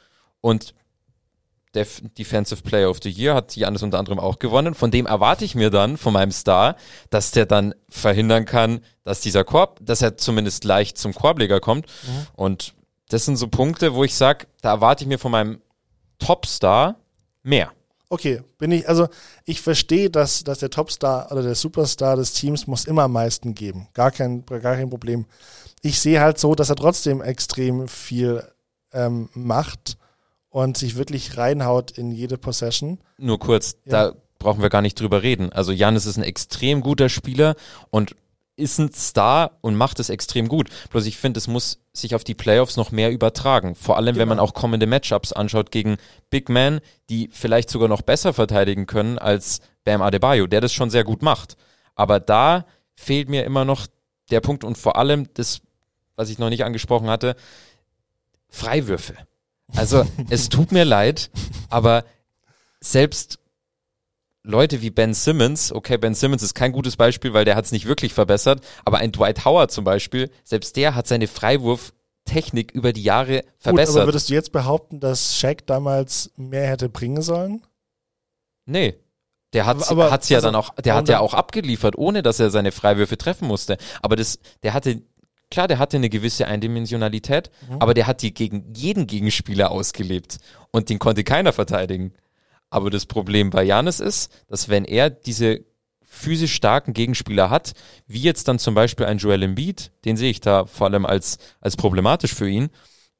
[0.40, 0.74] und
[1.74, 1.86] der
[2.18, 4.74] Defensive Player of the Year hat Janis unter anderem auch gewonnen.
[4.74, 6.76] Von dem erwarte ich mir dann, von meinem Star,
[7.10, 11.86] dass der dann verhindern kann, dass dieser Korb, dass er zumindest leicht zum Korbleger kommt.
[11.86, 12.26] Mhm.
[12.34, 12.74] Und
[13.08, 15.60] das sind so Punkte, wo ich sage, da erwarte ich mir von meinem
[16.18, 16.96] Topstar
[17.42, 17.72] mehr.
[18.08, 19.06] Okay, bin ich, also
[19.44, 23.54] ich verstehe, dass, dass der Topstar oder der Superstar des Teams muss immer am meisten
[23.54, 23.86] geben.
[23.94, 25.26] Gar kein, gar kein Problem.
[25.82, 28.42] Ich sehe halt so, dass er trotzdem extrem viel
[28.92, 29.96] ähm, macht
[30.50, 32.98] und sich wirklich reinhaut in jede Possession.
[33.16, 34.10] Nur kurz, ja.
[34.10, 35.52] da brauchen wir gar nicht drüber reden.
[35.52, 37.54] Also Janis ist ein extrem guter Spieler
[37.90, 38.16] und
[38.56, 40.68] ist ein Star und macht es extrem gut.
[40.90, 43.74] Bloß ich finde, es muss sich auf die Playoffs noch mehr übertragen.
[43.74, 44.18] Vor allem, genau.
[44.18, 44.48] wenn man genau.
[44.48, 45.96] auch kommende Matchups anschaut gegen
[46.28, 50.90] Big Men, die vielleicht sogar noch besser verteidigen können als Bam Adebayo, der das schon
[50.90, 51.56] sehr gut macht.
[51.94, 53.86] Aber da fehlt mir immer noch
[54.30, 55.62] der Punkt und vor allem das,
[56.16, 57.34] was ich noch nicht angesprochen hatte,
[58.48, 59.14] Freiwürfe.
[59.76, 61.30] Also es tut mir leid,
[61.68, 62.04] aber
[62.80, 63.38] selbst
[64.42, 67.72] Leute wie Ben Simmons, okay, Ben Simmons ist kein gutes Beispiel, weil der hat es
[67.72, 72.92] nicht wirklich verbessert, aber ein Dwight Howard zum Beispiel, selbst der hat seine Freiwurftechnik über
[72.92, 73.94] die Jahre verbessert.
[73.94, 77.62] Gut, aber würdest du jetzt behaupten, dass Shaq damals mehr hätte bringen sollen?
[78.64, 78.96] Nee.
[79.52, 79.90] Der hat es
[80.28, 83.48] ja also, dann auch, der hat ja auch abgeliefert, ohne dass er seine Freiwürfe treffen
[83.48, 83.78] musste.
[84.00, 85.02] Aber das, der hatte
[85.50, 87.76] klar, der hatte eine gewisse Eindimensionalität, mhm.
[87.80, 90.38] aber der hat die gegen jeden Gegenspieler ausgelebt
[90.70, 92.12] und den konnte keiner verteidigen.
[92.70, 95.64] Aber das Problem bei Janis ist, dass wenn er diese
[96.02, 97.72] physisch starken Gegenspieler hat,
[98.06, 101.38] wie jetzt dann zum Beispiel ein Joel Embiid, den sehe ich da vor allem als,
[101.60, 102.70] als problematisch für ihn,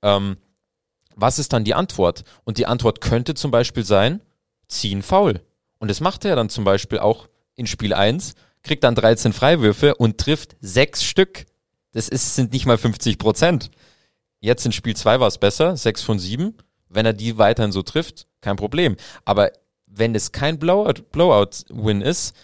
[0.03, 0.37] ähm,
[1.15, 2.25] was ist dann die Antwort?
[2.45, 4.21] Und die Antwort könnte zum Beispiel sein,
[4.69, 5.41] ziehen faul.
[5.79, 9.95] Und das macht er dann zum Beispiel auch in Spiel 1, kriegt dann 13 Freiwürfe
[9.95, 11.47] und trifft sechs Stück.
[11.93, 13.71] Das ist, sind nicht mal 50 Prozent.
[14.41, 16.57] Jetzt in Spiel 2 war es besser, 6 von 7.
[16.89, 18.97] Wenn er die weiterhin so trifft, kein Problem.
[19.25, 19.53] Aber
[19.87, 22.35] wenn es kein Blowout-Win Blowout ist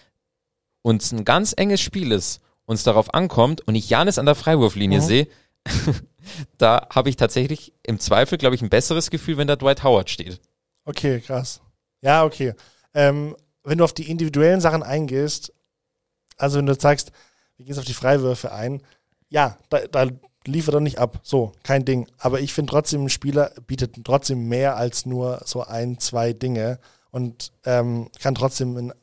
[0.81, 4.25] und es ein ganz enges Spiel ist und es darauf ankommt und ich Janis an
[4.25, 5.03] der Freiwurflinie mhm.
[5.03, 5.27] sehe,
[6.57, 10.09] da habe ich tatsächlich im Zweifel, glaube ich, ein besseres Gefühl, wenn da Dwight Howard
[10.09, 10.39] steht.
[10.85, 11.61] Okay, krass.
[12.01, 12.53] Ja, okay.
[12.93, 15.53] Ähm, wenn du auf die individuellen Sachen eingehst,
[16.37, 17.11] also wenn du sagst,
[17.57, 18.81] wir gehen auf die Freiwürfe ein,
[19.29, 20.07] ja, da, da
[20.45, 21.19] liefert er nicht ab.
[21.23, 22.07] So, kein Ding.
[22.17, 26.79] Aber ich finde trotzdem, ein Spieler bietet trotzdem mehr als nur so ein, zwei Dinge
[27.11, 28.93] und ähm, kann trotzdem in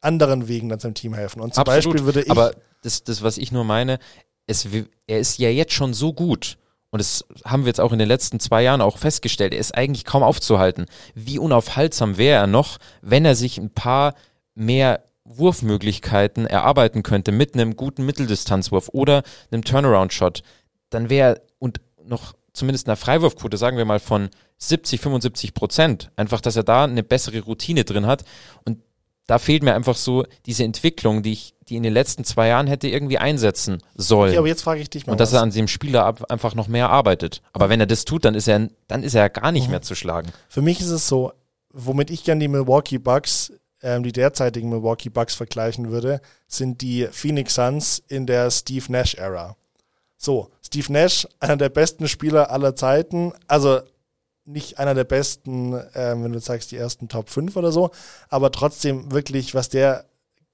[0.00, 1.40] anderen Wegen dann seinem Team helfen.
[1.40, 1.84] Und zum Absolut.
[1.84, 2.30] Beispiel würde ich.
[2.30, 3.98] Aber das, das, was ich nur meine,
[4.46, 4.66] es,
[5.06, 6.58] er ist ja jetzt schon so gut.
[6.90, 9.52] Und das haben wir jetzt auch in den letzten zwei Jahren auch festgestellt.
[9.52, 10.86] Er ist eigentlich kaum aufzuhalten.
[11.14, 14.14] Wie unaufhaltsam wäre er noch, wenn er sich ein paar
[14.54, 20.42] mehr Wurfmöglichkeiten erarbeiten könnte mit einem guten Mitteldistanzwurf oder einem Turnaround-Shot,
[20.90, 26.40] dann wäre und noch zumindest einer Freiwurfquote, sagen wir mal von 70, 75 Prozent, einfach,
[26.40, 28.24] dass er da eine bessere Routine drin hat
[28.64, 28.78] und
[29.26, 32.68] da fehlt mir einfach so diese Entwicklung, die ich, die in den letzten zwei Jahren
[32.68, 34.30] hätte irgendwie einsetzen sollen.
[34.30, 35.12] Okay, aber jetzt frage ich dich mal.
[35.12, 35.40] Und dass was.
[35.40, 37.42] er an dem Spieler ab, einfach noch mehr arbeitet.
[37.52, 39.72] Aber wenn er das tut, dann ist er, dann ist er ja gar nicht mhm.
[39.72, 40.30] mehr zu schlagen.
[40.48, 41.32] Für mich ist es so,
[41.72, 43.52] womit ich gerne die Milwaukee Bucks
[43.82, 49.56] ähm, die derzeitigen Milwaukee Bucks vergleichen würde, sind die Phoenix Suns in der Steve Nash-Ära.
[50.16, 53.80] So, Steve Nash, einer der besten Spieler aller Zeiten, also
[54.44, 57.90] nicht einer der besten, ähm, wenn du sagst, die ersten Top 5 oder so,
[58.28, 60.06] aber trotzdem wirklich, was der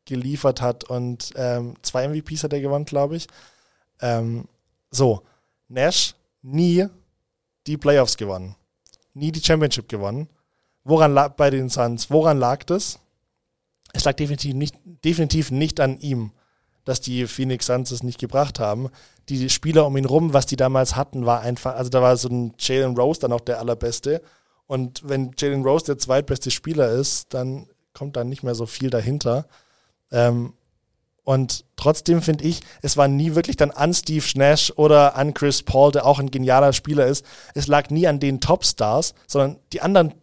[0.04, 3.28] geliefert hat und ähm, zwei MVPs hat er gewonnen, glaube ich.
[4.00, 4.48] Ähm,
[4.90, 5.22] so,
[5.68, 6.86] Nash nie
[7.66, 8.56] die Playoffs gewonnen,
[9.14, 10.28] nie die Championship gewonnen.
[10.84, 12.10] Woran lag bei den Suns?
[12.10, 12.98] Woran lag das?
[13.92, 16.32] Es lag definitiv nicht, definitiv nicht an ihm,
[16.84, 18.88] dass die Phoenix Suns es nicht gebracht haben.
[19.28, 22.28] Die Spieler um ihn rum, was die damals hatten, war einfach, also da war so
[22.28, 24.22] ein Jalen Rose dann auch der allerbeste.
[24.66, 28.90] Und wenn Jalen Rose der zweitbeste Spieler ist, dann kommt da nicht mehr so viel
[28.90, 29.46] dahinter.
[30.10, 30.54] Ähm,
[31.24, 35.62] und trotzdem finde ich, es war nie wirklich dann an Steve Nash oder an Chris
[35.62, 37.24] Paul, der auch ein genialer Spieler ist.
[37.54, 40.14] Es lag nie an den Topstars, sondern die anderen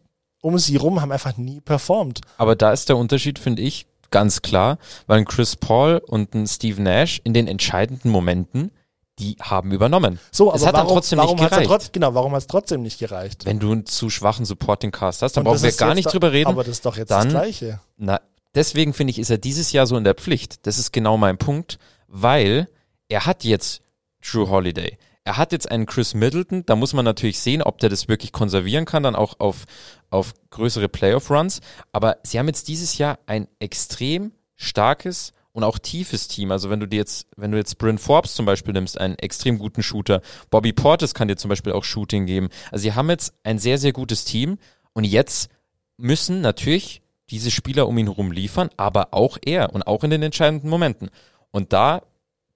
[0.42, 2.22] um sie rum haben einfach nie performt.
[2.38, 4.78] Aber da ist der Unterschied, finde ich, ganz klar,
[5.08, 8.72] weil ein Chris Paul und ein Steve Nash in den entscheidenden Momenten
[9.20, 10.20] die haben übernommen.
[10.32, 11.68] So, aber es hat warum, dann trotzdem warum nicht gereicht.
[11.68, 13.46] trotz, genau, warum hat es trotzdem nicht gereicht?
[13.46, 16.32] Wenn du einen zu schwachen Supporting Cast hast, dann Und brauchen wir gar nicht drüber
[16.32, 16.48] reden.
[16.48, 17.82] Aber das ist doch jetzt dann- das Gleiche.
[17.98, 18.22] Na,
[18.56, 20.66] deswegen finde ich, ist er dieses Jahr so in der Pflicht.
[20.66, 22.70] Das ist genau mein Punkt, weil
[23.10, 23.82] er hat jetzt
[24.26, 24.98] Drew Holiday.
[25.24, 28.32] Er hat jetzt einen Chris Middleton, da muss man natürlich sehen, ob der das wirklich
[28.32, 29.65] konservieren kann, dann auch auf,
[30.09, 31.61] auf größere Playoff-Runs.
[31.91, 36.51] Aber sie haben jetzt dieses Jahr ein extrem starkes und auch tiefes Team.
[36.51, 39.59] Also wenn du dir jetzt, wenn du jetzt Bryn Forbes zum Beispiel nimmst, einen extrem
[39.59, 42.49] guten Shooter, Bobby Portis kann dir zum Beispiel auch Shooting geben.
[42.72, 44.57] Also sie haben jetzt ein sehr, sehr gutes Team
[44.93, 45.49] und jetzt
[45.97, 50.24] müssen natürlich diese Spieler um ihn herum liefern, aber auch er und auch in den
[50.24, 51.09] entscheidenden Momenten.
[51.51, 52.01] Und da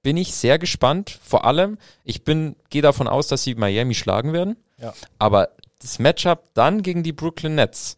[0.04, 1.18] bin ich sehr gespannt.
[1.24, 4.58] Vor allem, ich bin, gehe davon aus, dass sie Miami schlagen werden.
[4.78, 4.94] Ja.
[5.18, 5.50] Aber
[5.80, 7.98] das Matchup dann gegen die Brooklyn Nets,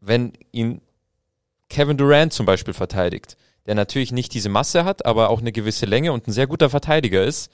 [0.00, 0.80] wenn ihn
[1.70, 3.36] Kevin Durant zum Beispiel verteidigt,
[3.66, 6.70] der natürlich nicht diese Masse hat, aber auch eine gewisse Länge und ein sehr guter
[6.70, 7.50] Verteidiger ist,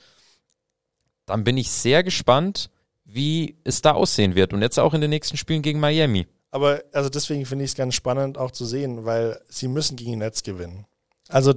[1.27, 2.71] dann bin ich sehr gespannt,
[3.05, 4.53] wie es da aussehen wird.
[4.53, 6.27] Und jetzt auch in den nächsten Spielen gegen Miami.
[6.51, 10.13] Aber also deswegen finde ich es ganz spannend auch zu sehen, weil sie müssen gegen
[10.13, 10.87] die Nets gewinnen.
[11.29, 11.55] Also,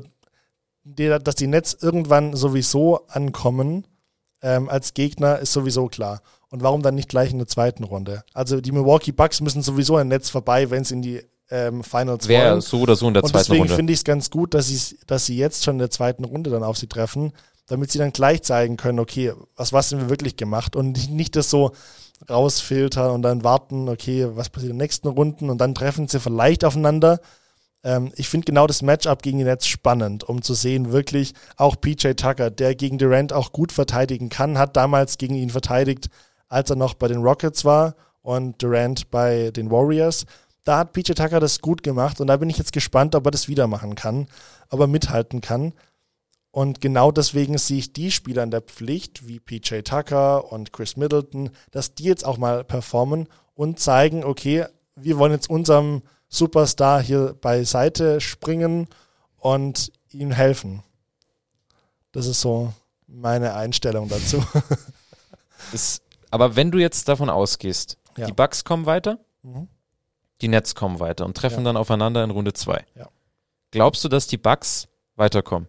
[0.96, 3.86] dass die Nets irgendwann sowieso ankommen
[4.42, 6.22] ähm, als Gegner, ist sowieso klar.
[6.50, 8.24] Und warum dann nicht gleich in der zweiten Runde?
[8.34, 12.28] Also die Milwaukee Bucks müssen sowieso an Netz vorbei, wenn sie in die ähm, Finals
[12.28, 12.62] Wäre wollen.
[12.62, 13.76] so oder so in der Und zweiten deswegen Runde.
[13.76, 16.50] finde ich es ganz gut, dass sie, dass sie jetzt schon in der zweiten Runde
[16.50, 17.34] dann auf sie treffen,
[17.68, 21.36] damit sie dann gleich zeigen können, okay, was, was haben wir wirklich gemacht und nicht
[21.36, 21.72] das so
[22.30, 26.20] rausfiltern und dann warten, okay, was passiert in den nächsten Runden und dann treffen sie
[26.20, 27.20] vielleicht aufeinander.
[27.88, 31.80] Ähm, ich finde genau das Matchup gegen die Nets spannend, um zu sehen, wirklich auch
[31.80, 36.10] PJ Tucker, der gegen Durant auch gut verteidigen kann, hat damals gegen ihn verteidigt,
[36.50, 40.26] als er noch bei den Rockets war und Durant bei den Warriors.
[40.66, 43.32] Da hat PJ Tucker das gut gemacht und da bin ich jetzt gespannt, ob er
[43.32, 44.28] das wieder machen kann,
[44.70, 45.72] ob er mithalten kann.
[46.52, 50.98] Und genau deswegen sehe ich die Spieler in der Pflicht, wie PJ Tucker und Chris
[50.98, 54.66] Middleton, dass die jetzt auch mal performen und zeigen, okay,
[54.96, 58.88] wir wollen jetzt unserem Superstar hier beiseite springen
[59.38, 60.84] und ihm helfen.
[62.12, 62.74] Das ist so
[63.08, 64.44] meine Einstellung dazu.
[65.72, 68.26] Das, aber wenn du jetzt davon ausgehst, Ja.
[68.28, 69.68] die Bucks kommen weiter, Mhm.
[70.42, 71.64] die Nets kommen weiter und treffen Ja.
[71.66, 72.86] dann aufeinander in Runde 2.
[72.96, 73.10] Ja.
[73.72, 75.68] Glaubst du, dass die Bucks weiterkommen?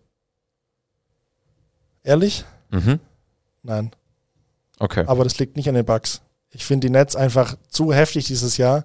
[2.03, 2.45] Ehrlich?
[2.71, 3.01] Mhm.
[3.63, 3.91] Nein.
[4.79, 5.05] Okay.
[5.07, 6.21] Aber das liegt nicht an den Bugs.
[6.51, 8.85] Ich finde die Nets einfach zu heftig dieses Jahr,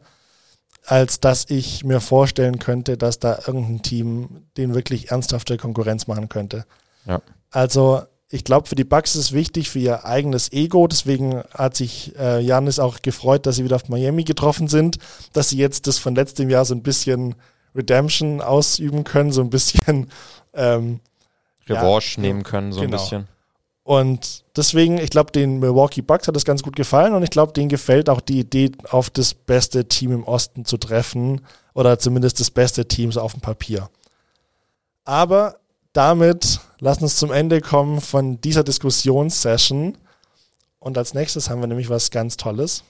[0.86, 6.30] als dass ich mir vorstellen könnte, dass da irgendein Team den wirklich ernsthafte Konkurrenz machen
[6.30, 6.66] könnte.
[7.06, 7.22] Ja.
[7.52, 10.88] Also ich glaube, für die Bucks ist es wichtig, für ihr eigenes Ego.
[10.88, 14.98] Deswegen hat sich äh, Janis auch gefreut, dass sie wieder auf Miami getroffen sind,
[15.34, 17.36] dass sie jetzt das von letztem Jahr so ein bisschen
[17.76, 20.10] Redemption ausüben können, so ein bisschen
[20.54, 21.00] ähm,
[21.68, 22.98] Revanche ja, nehmen können, so genau.
[22.98, 23.28] ein bisschen.
[23.84, 27.52] Und deswegen, ich glaube, den Milwaukee Bucks hat das ganz gut gefallen und ich glaube,
[27.52, 31.42] denen gefällt auch die Idee, auf das beste Team im Osten zu treffen
[31.74, 33.90] oder zumindest das beste Team so auf dem Papier.
[35.04, 35.58] Aber
[35.92, 39.98] damit lass uns zum Ende kommen von dieser Diskussionssession.
[40.80, 42.84] Und als nächstes haben wir nämlich was ganz Tolles.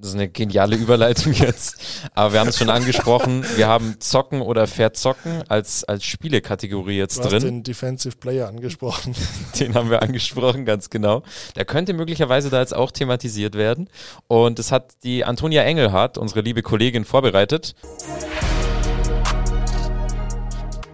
[0.00, 1.76] Das ist eine geniale Überleitung jetzt.
[2.14, 3.44] Aber wir haben es schon angesprochen.
[3.56, 7.42] Wir haben Zocken oder Verzocken als, als Spielekategorie jetzt Du hast drin.
[7.42, 9.16] den Defensive Player angesprochen.
[9.58, 11.24] Den haben wir angesprochen, ganz genau.
[11.56, 13.90] Der könnte möglicherweise da jetzt auch thematisiert werden.
[14.28, 17.74] Und das hat die Antonia Engelhardt, unsere liebe Kollegin, vorbereitet.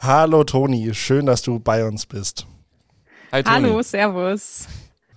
[0.01, 2.47] Hallo Toni, schön, dass du bei uns bist.
[3.33, 3.55] Hi, Toni.
[3.55, 4.67] Hallo, Servus.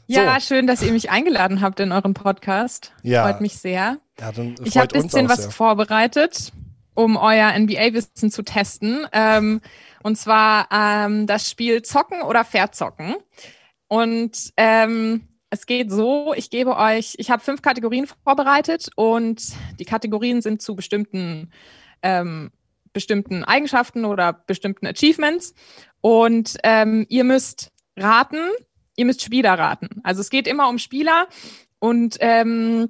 [0.07, 2.93] Ja, schön, dass ihr mich eingeladen habt in euren Podcast.
[3.03, 3.23] Ja.
[3.23, 3.99] Freut mich sehr.
[4.19, 4.31] Ja,
[4.63, 5.51] Ich habe ein bisschen was sehr.
[5.51, 6.51] vorbereitet,
[6.93, 9.05] um euer NBA-Wissen zu testen.
[9.11, 9.61] Ähm,
[10.03, 13.15] und zwar ähm, das Spiel Zocken oder Verzocken.
[13.87, 19.41] Und ähm, es geht so, ich gebe euch, ich habe fünf Kategorien vorbereitet und
[19.79, 21.51] die Kategorien sind zu bestimmten,
[22.01, 22.51] ähm,
[22.93, 25.53] bestimmten Eigenschaften oder bestimmten Achievements.
[26.01, 28.39] Und ähm, ihr müsst raten,
[28.97, 30.01] ihr müsst Spieler raten.
[30.03, 31.27] Also es geht immer um Spieler
[31.79, 32.89] und ähm,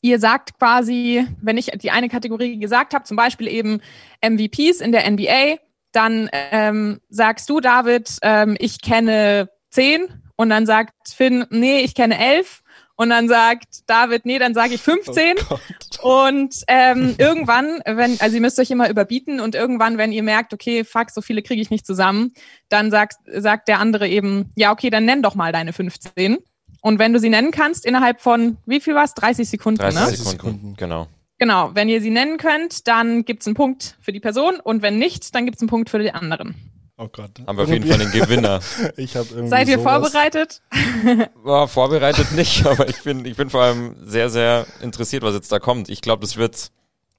[0.00, 3.80] ihr sagt quasi, wenn ich die eine Kategorie gesagt habe, zum Beispiel eben
[4.26, 5.58] MVPs in der NBA,
[5.92, 10.06] dann ähm, sagst du, David, ähm, ich kenne zehn
[10.36, 12.62] und dann sagt Finn, nee, ich kenne elf
[12.96, 15.36] und dann sagt David, nee, dann sage ich 15.
[15.50, 15.58] Oh
[16.02, 20.52] und ähm, irgendwann, wenn, also ihr müsst euch immer überbieten und irgendwann, wenn ihr merkt,
[20.52, 22.32] okay, fuck, so viele kriege ich nicht zusammen,
[22.68, 26.38] dann sagt, sagt der andere eben, ja, okay, dann nenn doch mal deine 15.
[26.82, 29.14] Und wenn du sie nennen kannst, innerhalb von, wie viel war es?
[29.14, 30.06] 30 Sekunden, 30 ne?
[30.06, 30.74] 30 Sekunden.
[30.76, 31.08] Genau.
[31.38, 34.98] Genau, wenn ihr sie nennen könnt, dann gibt's einen Punkt für die Person und wenn
[34.98, 36.54] nicht, dann gibt's einen Punkt für die anderen.
[36.96, 37.30] Oh Gott.
[37.46, 38.60] Haben wir auf jeden Fall den Gewinner.
[38.96, 39.92] Ich habe irgendwie Seid ihr sowas.
[40.10, 40.62] vorbereitet?
[41.42, 45.50] War vorbereitet nicht, aber ich bin, ich bin vor allem sehr, sehr interessiert, was jetzt
[45.50, 45.88] da kommt.
[45.88, 46.70] Ich glaube, das wird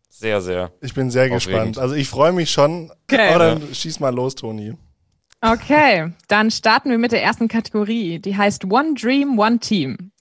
[0.09, 0.71] sehr, sehr.
[0.81, 1.43] Ich bin sehr Aufregend.
[1.43, 1.77] gespannt.
[1.77, 2.91] Also ich freue mich schon.
[3.11, 3.33] Okay.
[3.33, 4.75] Aber dann schieß mal los, Toni.
[5.41, 8.19] Okay, dann starten wir mit der ersten Kategorie.
[8.19, 10.11] Die heißt One Dream, One Team.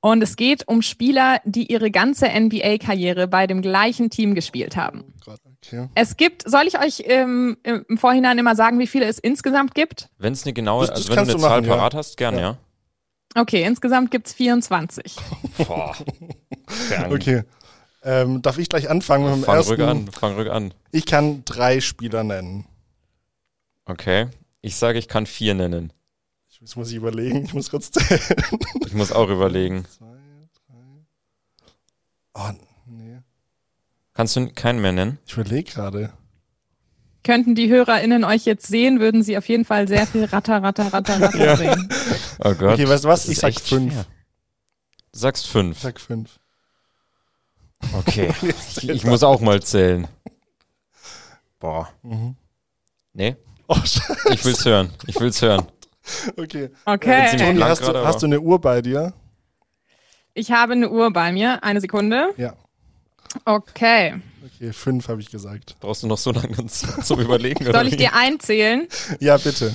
[0.00, 5.12] Und es geht um Spieler, die ihre ganze NBA-Karriere bei dem gleichen Team gespielt haben.
[5.24, 5.88] Gott, okay.
[5.94, 10.08] Es gibt, soll ich euch ähm, im Vorhinein immer sagen, wie viele es insgesamt gibt?
[10.18, 11.76] Wenn es eine genaue, Das- das also wenn du eine du Zahl machen, ja.
[11.76, 12.58] parat hast, gerne, ja.
[13.36, 15.16] Okay, insgesamt gibt's 24.
[15.58, 15.94] Boah.
[16.66, 17.12] Fern.
[17.12, 17.42] Okay.
[18.02, 19.74] Ähm, darf ich gleich anfangen mit dem Fang ersten?
[19.74, 20.72] ruhig an, fang ruhig an.
[20.90, 22.64] Ich kann drei Spieler nennen.
[23.84, 24.28] Okay.
[24.62, 25.92] Ich sage, ich kann vier nennen.
[26.60, 27.44] Jetzt muss ich überlegen.
[27.44, 28.20] Ich muss kurz zählen.
[28.86, 29.84] Ich muss auch überlegen.
[29.86, 30.16] Zwei,
[30.66, 31.04] drei.
[32.34, 32.50] Oh.
[34.20, 35.18] Kannst du keinen mehr nennen?
[35.24, 36.12] Ich überlege gerade.
[37.24, 40.92] Könnten die HörerInnen euch jetzt sehen, würden sie auf jeden Fall sehr viel Ratter, Ratter,
[40.92, 41.56] Ratter, Ratter Ja.
[41.56, 41.88] sehen.
[42.44, 42.74] Oh Gott.
[42.74, 43.26] Okay, weißt du was?
[43.30, 43.94] Ich sag fünf.
[43.94, 44.04] schwer.
[45.14, 45.78] Du sagst fünf.
[45.78, 46.38] Ich sag fünf.
[47.94, 48.30] Okay.
[48.42, 50.06] Ich, ich muss auch mal zählen.
[51.58, 51.88] Boah.
[52.02, 52.36] Mhm.
[53.14, 53.36] Nee,
[53.68, 54.34] Oh, scheiße.
[54.34, 54.90] ich will's hören.
[55.06, 55.64] Ich will's hören.
[56.36, 56.68] Okay.
[56.84, 57.38] Okay.
[57.38, 59.14] Toni, hast, du, hast du eine Uhr bei dir?
[60.34, 61.64] Ich habe eine Uhr bei mir.
[61.64, 62.34] Eine Sekunde.
[62.36, 62.54] Ja.
[63.44, 64.20] Okay.
[64.44, 65.76] Okay, fünf habe ich gesagt.
[65.80, 67.66] Brauchst du noch so lange zum, Überlegen?
[67.66, 67.98] oder Soll ich wie?
[67.98, 68.88] dir einzählen?
[69.20, 69.74] Ja, bitte.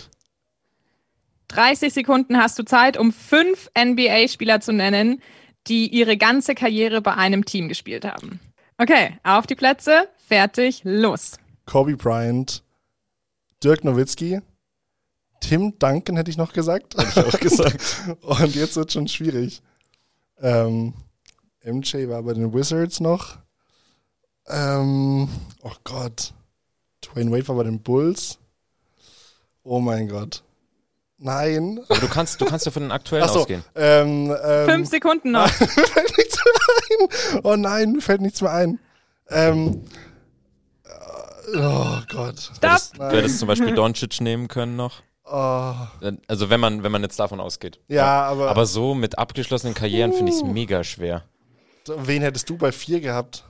[1.50, 5.22] 30 Sekunden hast du Zeit, um fünf NBA-Spieler zu nennen,
[5.68, 8.40] die ihre ganze Karriere bei einem Team gespielt haben.
[8.78, 11.38] Okay, auf die Plätze, fertig, los.
[11.66, 12.64] Kobe Bryant,
[13.64, 14.42] Dirk Nowitzki,
[15.40, 16.96] Tim Duncan hätte ich noch gesagt.
[16.98, 17.82] Hab ich auch gesagt.
[18.22, 19.62] Und jetzt wird schon schwierig.
[20.40, 20.94] Ähm,
[21.64, 23.38] MJ war bei den Wizards noch.
[24.48, 25.28] Ähm,
[25.64, 26.34] oh Gott.
[27.02, 28.38] Dwayne Wade war bei den Bulls.
[29.64, 30.44] Oh mein Gott.
[31.18, 31.80] Nein.
[31.88, 33.40] Aber du kannst, du kannst ja von den aktuellen Achso.
[33.42, 33.64] ausgehen.
[33.74, 35.46] Ähm, ähm, Fünf Sekunden noch.
[35.60, 37.42] mir fällt nichts mehr ein.
[37.44, 38.80] Oh nein, mir fällt nichts mehr ein.
[39.30, 39.86] Ähm,
[40.84, 42.52] äh, oh Gott.
[42.58, 42.82] Stopp.
[42.98, 45.02] Du hättest zum Beispiel Doncic nehmen können noch.
[45.28, 45.74] Oh,
[46.28, 47.80] Also wenn man, wenn man jetzt davon ausgeht.
[47.88, 51.24] ja, aber, Aber so mit abgeschlossenen Karrieren finde ich es mega schwer.
[51.88, 53.44] wen hättest du bei vier gehabt?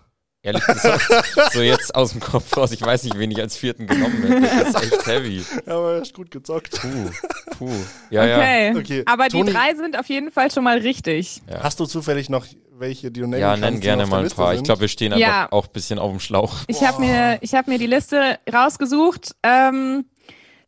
[0.45, 1.07] Ehrlich gesagt,
[1.53, 4.41] so jetzt aus dem Kopf raus, ich weiß nicht, wen ich als vierten genommen hätte.
[4.71, 5.43] Das ist echt heavy.
[5.65, 6.79] Aber er ist gut gezockt.
[6.79, 7.09] Puh,
[7.57, 7.71] puh.
[8.11, 8.37] Ja, ja.
[8.37, 8.73] Okay.
[8.77, 11.41] Okay, Aber Toni- die drei sind auf jeden Fall schon mal richtig.
[11.49, 11.63] Ja.
[11.63, 12.45] Hast du zufällig noch
[12.77, 13.61] welche, die du nennen Ja, kannst?
[13.63, 14.51] nenn gerne mal ein paar.
[14.51, 14.65] Ich sind?
[14.65, 15.47] glaube, wir stehen einfach Ja.
[15.51, 16.57] auch ein bisschen auf dem Schlauch.
[16.67, 19.35] Ich habe mir, ich hab mir die Liste rausgesucht.
[19.41, 20.05] Ähm,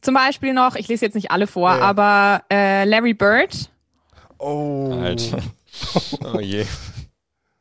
[0.01, 1.83] zum Beispiel noch, ich lese jetzt nicht alle vor, Ja, ja.
[1.83, 3.69] aber äh, Larry Bird,
[4.39, 4.91] Oh.
[5.03, 5.37] Alter.
[6.33, 6.65] Oh je.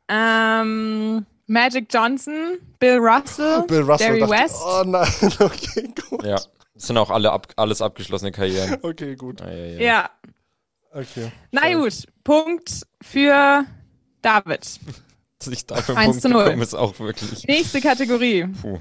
[0.08, 4.16] ähm, Magic Johnson, Bill Russell, Bill Russell.
[4.16, 4.56] Jerry dachte, West.
[4.64, 5.08] Oh nein,
[5.40, 6.24] okay, gut.
[6.24, 6.40] Ja.
[6.74, 8.78] Das sind auch alle ab, alles abgeschlossene Karrieren.
[8.82, 9.40] Okay, gut.
[9.42, 9.80] Ah, ja, ja.
[9.80, 10.10] Ja,
[10.92, 11.30] Okay.
[11.52, 12.06] na gut.
[12.24, 13.64] Punkt für
[14.22, 14.80] David.
[15.38, 16.44] Dass ich dafür 1 einen Punkt zu 0.
[16.44, 17.46] bekomme, ist auch wirklich.
[17.46, 18.46] Nächste Kategorie.
[18.62, 18.78] Puh.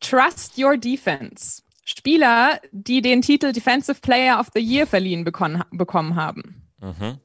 [0.00, 1.62] Trust Your Defense.
[1.84, 6.62] Spieler, die den Titel Defensive Player of the Year verliehen bekommen haben.
[6.80, 7.18] Mhm.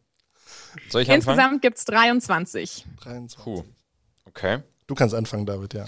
[0.89, 1.09] Soll ich?
[1.09, 2.85] Insgesamt gibt's 23.
[3.01, 3.43] 23.
[3.43, 3.63] Puh.
[4.25, 4.59] Okay.
[4.91, 5.85] Du kannst anfangen, David, ja.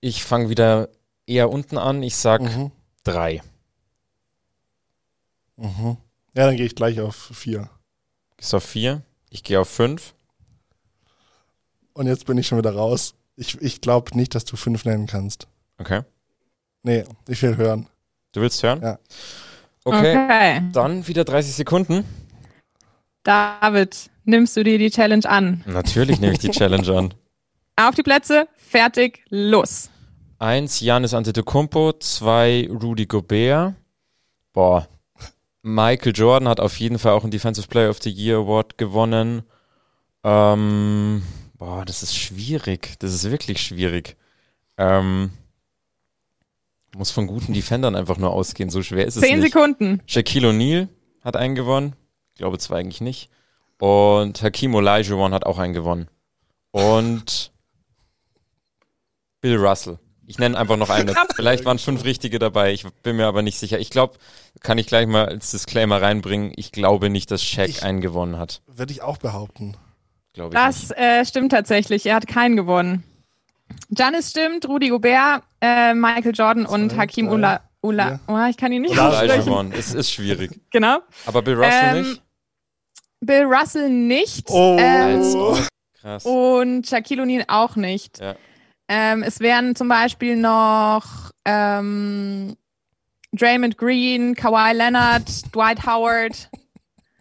[0.00, 0.88] Ich fange wieder
[1.26, 2.02] eher unten an.
[2.02, 2.72] Ich sag Mhm.
[3.04, 3.40] drei.
[5.54, 5.96] Mhm.
[6.34, 7.70] Ja, dann gehe ich gleich auf vier.
[8.36, 9.02] Ist auf vier.
[9.30, 10.12] Ich gehe auf fünf.
[11.92, 13.14] Und jetzt bin ich schon wieder raus.
[13.36, 15.46] Ich, ich glaube nicht, dass du fünf nennen kannst.
[15.78, 16.02] Okay.
[16.82, 17.86] Nee, ich will hören.
[18.32, 18.82] Du willst hören?
[18.82, 18.98] Ja.
[19.84, 20.16] Okay.
[20.16, 20.62] okay.
[20.72, 22.02] Dann wieder 30 Sekunden.
[23.22, 25.62] David, nimmst du dir die Challenge an?
[25.64, 27.14] Natürlich nehme ich die Challenge an.
[27.80, 29.88] Auf die Plätze, fertig, los.
[30.40, 31.92] Eins, Janis Antetokounmpo.
[32.00, 33.74] Zwei, Rudy Gobert.
[34.52, 34.88] Boah.
[35.62, 39.44] Michael Jordan hat auf jeden Fall auch einen Defensive Player of the Year Award gewonnen.
[40.24, 41.22] Ähm,
[41.56, 42.96] boah, das ist schwierig.
[42.98, 44.16] Das ist wirklich schwierig.
[44.76, 45.30] Ähm,
[46.96, 48.70] muss von guten Defendern einfach nur ausgehen.
[48.70, 49.52] So schwer ist es Zehn nicht.
[49.52, 50.02] Sekunden.
[50.06, 50.88] Shaquille O'Neal
[51.22, 51.94] hat einen gewonnen.
[52.32, 53.30] Ich glaube zwar eigentlich nicht.
[53.78, 56.08] Und Hakim Olajuwon hat auch einen gewonnen.
[56.72, 57.52] und
[59.40, 59.98] Bill Russell.
[60.26, 61.14] Ich nenne einfach noch eine.
[61.36, 62.72] Vielleicht waren fünf richtige dabei.
[62.72, 63.78] Ich bin mir aber nicht sicher.
[63.78, 64.18] Ich glaube,
[64.60, 66.52] kann ich gleich mal als Disclaimer reinbringen.
[66.56, 68.60] Ich glaube nicht, dass Shaq Ich- einen gewonnen hat.
[68.66, 69.76] Würde ich auch behaupten.
[70.34, 72.04] Glaube ich Das äh, stimmt tatsächlich.
[72.04, 73.04] Er hat keinen gewonnen.
[73.90, 77.60] Giannis stimmt, Rudy Gobert, äh, Michael Jordan und Zwei, Hakim drei, Ula.
[77.82, 78.06] Ula.
[78.08, 78.20] vier.
[78.28, 79.44] Oh, ich kann ihn nicht Ula- aussprechen.
[79.46, 79.72] gewonnen.
[79.76, 80.58] Es ist schwierig.
[80.70, 80.98] Genau.
[81.26, 82.22] Aber Bill Russell Ähm, nicht?
[83.20, 84.48] Bill Russell nicht.
[84.50, 84.76] Oh.
[84.78, 85.66] Ähm.
[86.00, 86.24] Krass.
[86.24, 88.20] und Shaquille O'Neal auch nicht.
[88.20, 88.36] Ja.
[88.88, 91.04] Ähm, es wären zum Beispiel noch
[91.44, 92.56] ähm,
[93.32, 96.48] Draymond Green, Kawhi Leonard, Dwight Howard.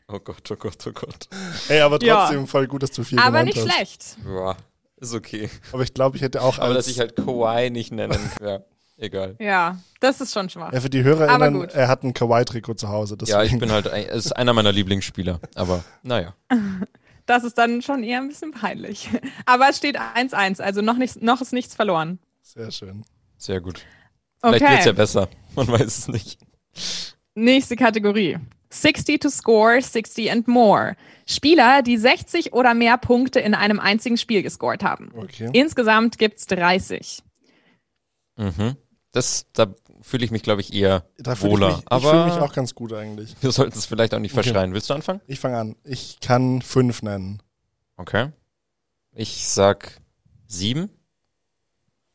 [0.09, 1.27] Oh Gott, oh Gott, oh Gott.
[1.67, 2.21] Ey, aber Ja.
[2.27, 3.69] trotzdem voll gut, dass du viel Aber nicht hast.
[3.69, 4.17] schlecht.
[4.25, 4.55] Ja,
[5.01, 5.49] ist okay.
[5.73, 8.61] Aber ich glaube, ich hätte auch Aber als, dass ich halt Kawhi nicht nennen, ja,
[8.95, 9.35] egal.
[9.37, 10.71] Ja, das ist schon schwach.
[10.71, 11.73] ja, für die Aber HörerInnen, gut.
[11.73, 13.17] er hat ein Kawaii-Trikot zu Hause.
[13.25, 15.41] Ja, ich deswegen- bin halt, ist einer meiner Lieblingsspieler.
[15.55, 16.33] Aber naja.
[17.27, 19.09] Das ist dann schon eher ein bisschen peinlich.
[19.45, 22.17] Aber es steht 1-1, also noch, nicht, noch ist nichts verloren.
[22.41, 23.03] Sehr schön.
[23.37, 23.85] Sehr gut.
[24.41, 25.29] Vielleicht Okay, wird's ja besser.
[25.55, 26.39] Man weiß es nicht.
[27.35, 28.37] nächste Kategorie.
[28.69, 30.95] 60 to score, 60 and more.
[31.25, 35.11] Spieler, die 60 oder mehr Punkte in einem einzigen Spiel gescored haben.
[35.15, 35.49] Okay.
[35.53, 37.23] Insgesamt gibt's 30.
[38.37, 38.75] Mhm.
[39.11, 39.73] Das, da
[40.07, 41.67] fühle ich mich, glaube ich, eher Da fühle ich wohler.
[41.69, 43.35] mich, ich Aber fühle mich auch ganz gut eigentlich.
[43.41, 44.43] wir sollten es vielleicht auch nicht Okay.
[44.43, 44.73] verschreien.
[44.73, 45.21] Willst du anfangen?
[45.27, 45.75] Ich fange an.
[45.83, 47.41] Ich kann fünf nennen.
[47.97, 48.31] Okay.
[49.13, 49.99] Ich sag
[50.47, 50.89] sieben.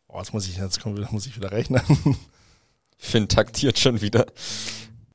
[0.08, 1.82] Oh, jetzt muss ich, jetzt wieder- muss ich wieder rechnen.
[2.98, 4.26] Finn taktiert schon wieder.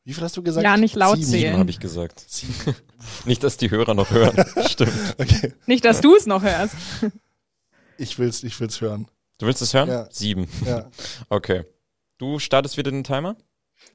[0.03, 0.63] Wie viel hast du gesagt?
[0.63, 1.27] Ja, nicht laut Sieben.
[1.29, 1.41] zählen.
[1.47, 2.23] Sieben habe ich gesagt.
[2.27, 2.53] Sieben.
[3.25, 4.35] Nicht, dass die Hörer noch hören.
[4.69, 4.91] Stimmt.
[5.17, 5.53] Okay.
[5.65, 6.75] Nicht, dass du es noch hörst.
[7.97, 9.07] Ich will's, ich will's hören.
[9.37, 9.89] Du willst es hören?
[9.89, 10.07] Ja.
[10.11, 10.47] Sieben.
[10.65, 10.89] Ja.
[11.29, 11.63] Okay.
[12.17, 13.35] Du startest wieder den Timer?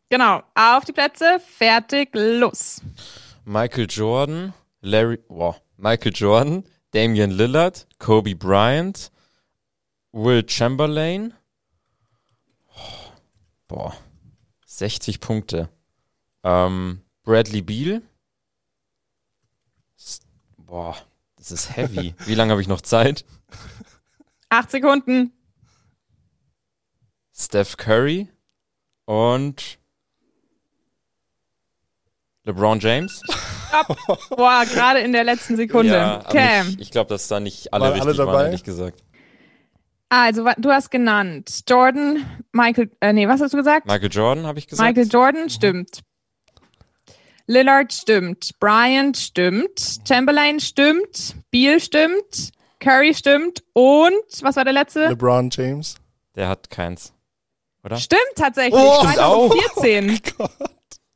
[0.08, 0.42] Genau.
[0.54, 2.80] Auf die Plätze, fertig, los.
[3.44, 9.10] Michael Jordan, Larry, wow, Michael Jordan, Damian Lillard, Kobe Bryant,
[10.12, 11.34] Will Chamberlain.
[12.76, 13.12] Oh,
[13.66, 13.96] Boah,
[14.66, 15.68] 60 Punkte.
[16.44, 18.02] Ähm, Bradley Beal.
[20.58, 20.96] Boah,
[21.36, 22.14] das ist heavy.
[22.26, 23.24] Wie lange habe ich noch Zeit?
[24.48, 25.32] Acht Sekunden.
[27.34, 28.28] Steph Curry
[29.06, 29.78] und
[32.44, 33.22] LeBron James.
[34.30, 35.92] Boah, gerade in der letzten Sekunde.
[35.94, 36.62] Ja, aber okay.
[36.68, 38.44] ich, ich glaube, dass da nicht alle Waren richtig alle waren, dabei?
[38.46, 39.02] ehrlich gesagt.
[40.08, 43.86] Also, wa- du hast genannt Jordan, Michael, äh, nee, was hast du gesagt?
[43.86, 44.86] Michael Jordan, habe ich gesagt.
[44.86, 46.00] Michael Jordan stimmt.
[47.46, 48.50] Lillard stimmt.
[48.60, 50.00] Bryant stimmt.
[50.06, 51.36] Chamberlain stimmt.
[51.50, 52.50] Beal stimmt.
[52.78, 53.62] Curry stimmt.
[53.72, 54.12] Und,
[54.42, 55.08] was war der letzte?
[55.08, 55.96] LeBron James.
[56.34, 57.12] Der hat keins.
[57.84, 57.96] Oder?
[57.96, 58.74] Stimmt tatsächlich.
[58.80, 59.50] Oh, stimmt auch.
[59.50, 60.20] 2014.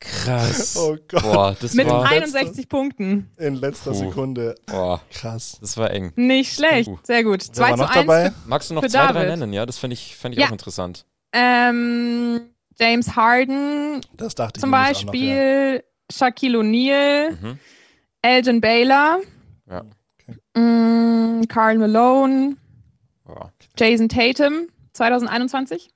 [0.00, 0.76] Krass.
[0.76, 1.22] Oh Gott.
[1.22, 3.30] Boah, das Mit war, 61 Punkten.
[3.38, 3.96] In letzter Puh.
[3.98, 4.54] Sekunde.
[4.66, 5.58] boah, Krass.
[5.60, 6.12] das war eng.
[6.16, 6.88] Nicht schlecht.
[6.88, 6.98] Puh.
[7.02, 7.44] Sehr gut.
[7.48, 8.32] Wer 2 war zu noch 1 dabei?
[8.46, 9.28] Magst du noch zwei, drei David.
[9.38, 9.52] nennen?
[9.52, 10.46] Ja, das fände ich, fänd ich Ja.
[10.48, 11.06] auch interessant.
[11.32, 12.40] Ähm,
[12.78, 14.92] James Harden, Das dachte ich zum auch noch, ja.
[14.92, 17.58] Beispiel Shaquille O'Neal, Mhm.
[18.22, 19.18] Elgin Baylor,
[19.68, 19.82] Ja.
[20.60, 22.56] mm, Karl Malone,
[23.24, 23.50] Boah.
[23.76, 25.90] Jason Tatum, 2021.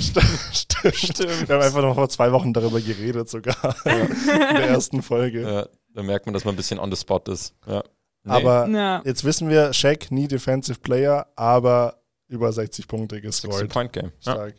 [0.00, 0.94] Stimmt.
[0.94, 1.48] Stimmt.
[1.48, 3.56] Wir haben einfach noch vor zwei Wochen darüber geredet, sogar.
[3.84, 3.92] In
[4.28, 5.42] der ersten Folge.
[5.42, 7.54] Ja, da merkt man, dass man ein bisschen on the spot ist.
[7.66, 7.82] Ja.
[8.24, 8.32] Nee.
[8.32, 9.02] Aber Ja.
[9.04, 13.68] jetzt wissen wir, Shaq nie Defensive Player, aber über 60 Punkte 60 gescored.
[13.72, 14.12] Point Game.
[14.20, 14.32] Ja.
[14.32, 14.54] Stark.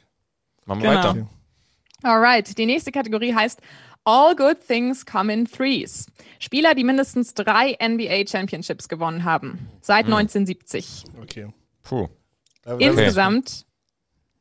[0.66, 1.04] Machen wir Genau.
[1.04, 1.30] weiter.
[2.04, 3.60] Alright, die nächste Kategorie heißt
[4.06, 6.06] All Good Things Come in Threes.
[6.40, 9.68] Spieler, die mindestens drei NBA Championships gewonnen haben.
[9.82, 10.14] Seit Hm.
[10.14, 11.04] 1970.
[11.22, 11.48] Okay.
[11.84, 12.08] Puh.
[12.80, 13.66] Insgesamt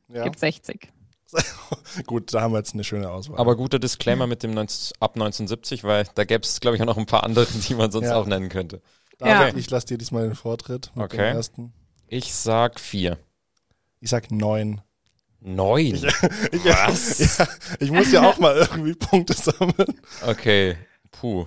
[0.08, 0.24] Ja.
[0.24, 0.92] gibt 60.
[2.06, 3.38] Gut, da haben wir jetzt eine schöne Auswahl.
[3.38, 6.86] Aber guter Disclaimer mit dem 19, ab 1970, weil da gäbe es, glaube ich, auch
[6.86, 8.16] noch ein paar andere, die man sonst Ja.
[8.16, 8.80] auch nennen könnte.
[9.18, 9.58] David, Ja.
[9.58, 11.16] ich lasse dir diesmal den Vortritt mit Okay.
[11.16, 11.72] dem ersten.
[12.06, 13.18] Ich sag vier.
[14.00, 14.80] Ich sag neun.
[15.40, 15.94] Neun.
[15.96, 16.02] Ich,
[16.64, 16.88] ja,
[17.80, 20.00] ich muss ja auch mal irgendwie Punkte sammeln.
[20.24, 20.76] Okay.
[21.10, 21.46] Puh.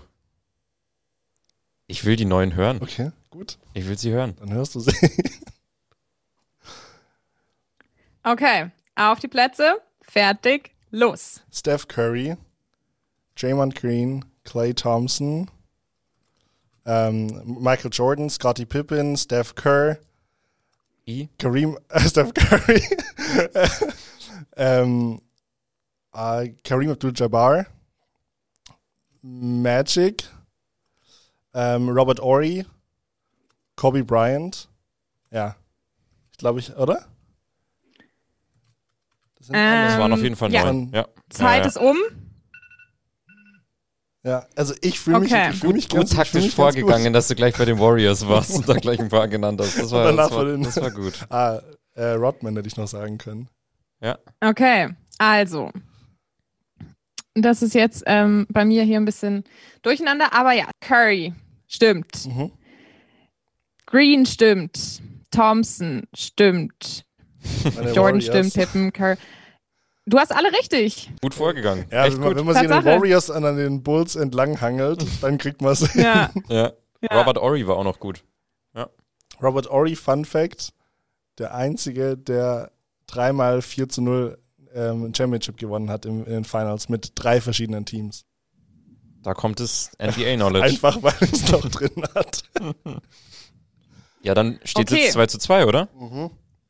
[1.88, 2.80] Ich will die neuen hören.
[2.82, 3.58] Okay, gut.
[3.74, 4.36] Ich will sie hören.
[4.40, 4.92] Dann hörst du sie.
[8.24, 9.82] Okay, auf die Plätze.
[10.02, 10.72] Fertig.
[10.92, 11.42] Los.
[11.52, 12.36] Steph Curry,
[13.36, 15.50] Draymond Green, Clay Thompson,
[16.86, 20.00] ähm, Michael Jordan, Scottie Pippen, Steph Kerr,
[21.08, 21.30] I.
[21.38, 22.82] Kareem, äh, Steph Curry,
[24.58, 25.22] ähm,
[26.14, 27.68] äh, Kareem Abdul-Jabbar,
[29.22, 30.24] Magic,
[31.54, 32.66] ähm, Robert Ory,
[33.76, 34.68] Kobe Bryant.
[35.30, 35.56] Ja,
[36.32, 37.06] ich glaube ich, oder?
[39.52, 40.66] Das sind Ähm, Das waren auf jeden Fall ja.
[40.66, 40.92] neun.
[40.94, 41.08] Ja.
[41.30, 41.98] Zeit ja, ist um.
[44.24, 45.50] Ja, also ich fühle mich, Okay.
[45.52, 48.28] ich fühl mich Gut ganz taktisch mich ganz vorgegangen, dass du gleich bei den Warriors
[48.28, 49.80] warst und da gleich ein paar genannt hast.
[49.80, 51.00] Das war, das war, das war gut.
[51.20, 51.32] Gut.
[51.32, 51.62] Ah,
[51.96, 53.50] äh, Rodman hätte ich noch sagen können.
[54.42, 55.72] Okay, also.
[57.36, 59.46] Das ist jetzt ähm, bei mir hier ein bisschen
[59.82, 61.34] durcheinander, aber ja, Curry
[61.68, 62.26] stimmt.
[62.26, 62.52] Mhm.
[63.86, 65.02] Green stimmt.
[65.32, 67.06] Thompson stimmt.
[67.64, 68.26] Jordan Warriors.
[68.26, 68.54] stimmt.
[68.54, 69.16] Pippen, Curry.
[70.10, 71.12] Du hast alle richtig.
[71.22, 71.86] Gut vorgegangen.
[71.92, 72.38] Ja, Echt wenn man, gut.
[72.38, 73.00] wenn man sich an den.
[73.00, 75.94] Warriors an, an den Bulls entlang hangelt, dann kriegt man es.
[75.94, 76.32] Ja.
[76.50, 76.72] Ja.
[77.02, 77.20] ja.
[77.20, 78.24] Robert Ory war auch noch gut.
[79.42, 80.74] Robert Ory, Fun Fact,
[81.38, 82.72] der einzige, der
[83.08, 84.38] dreimal 4 zu 0
[84.74, 88.26] ähm, ein Championship gewonnen hat im, in den Finals mit drei verschiedenen Teams.
[89.24, 90.66] Da kommt das NBA-Knowledge.
[90.66, 92.44] Einfach, weil es noch drin hat.
[94.22, 95.04] Ja, dann steht Okay.
[95.04, 95.88] jetzt 2 zu 2, oder?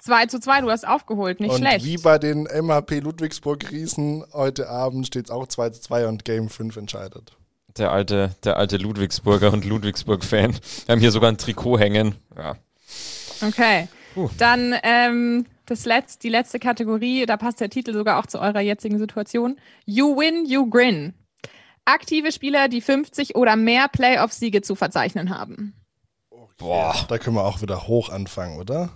[0.09, 1.85] 2 zu 2, du hast aufgeholt, nicht und schlecht.
[1.85, 6.25] wie bei den MHP Ludwigsburg Riesen heute Abend steht es auch 2 zu 2 und
[6.25, 7.37] Game 5 entscheidet.
[7.77, 10.53] Der alte, der alte Ludwigsburger und Ludwigsburg-Fan.
[10.85, 12.15] Wir haben hier sogar ein Trikot hängen.
[12.35, 12.55] Ja.
[13.45, 13.87] Okay.
[14.39, 18.61] Dann ähm, das Letz-, die letzte Kategorie, da passt der Titel sogar auch zu eurer
[18.61, 19.59] jetzigen Situation.
[19.85, 21.13] You win, you grin.
[21.85, 25.75] Aktive Spieler, die 50 oder mehr Playoff-Siege zu verzeichnen haben.
[26.57, 26.95] Boah.
[27.07, 28.89] Da können wir auch wieder hoch anfangen, oder?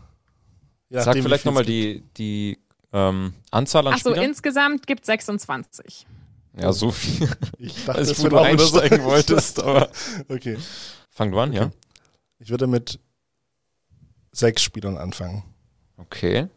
[0.94, 2.60] Je Sag vielleicht viel nochmal es die, die
[2.92, 4.30] ähm, Anzahl an Achso, Spielern.
[4.30, 6.06] insgesamt gibt 26.
[6.56, 7.28] Ja, so viel.
[7.58, 9.60] Ich dachte, als es wo wird du auch wieder so- einsteigen wolltest.
[9.60, 9.90] Aber
[10.30, 10.58] Okay.
[11.10, 11.72] fang du an, ja?
[12.38, 13.00] Ich würde mit
[14.32, 15.44] sechs Spielern anfangen.
[15.98, 16.48] Okay.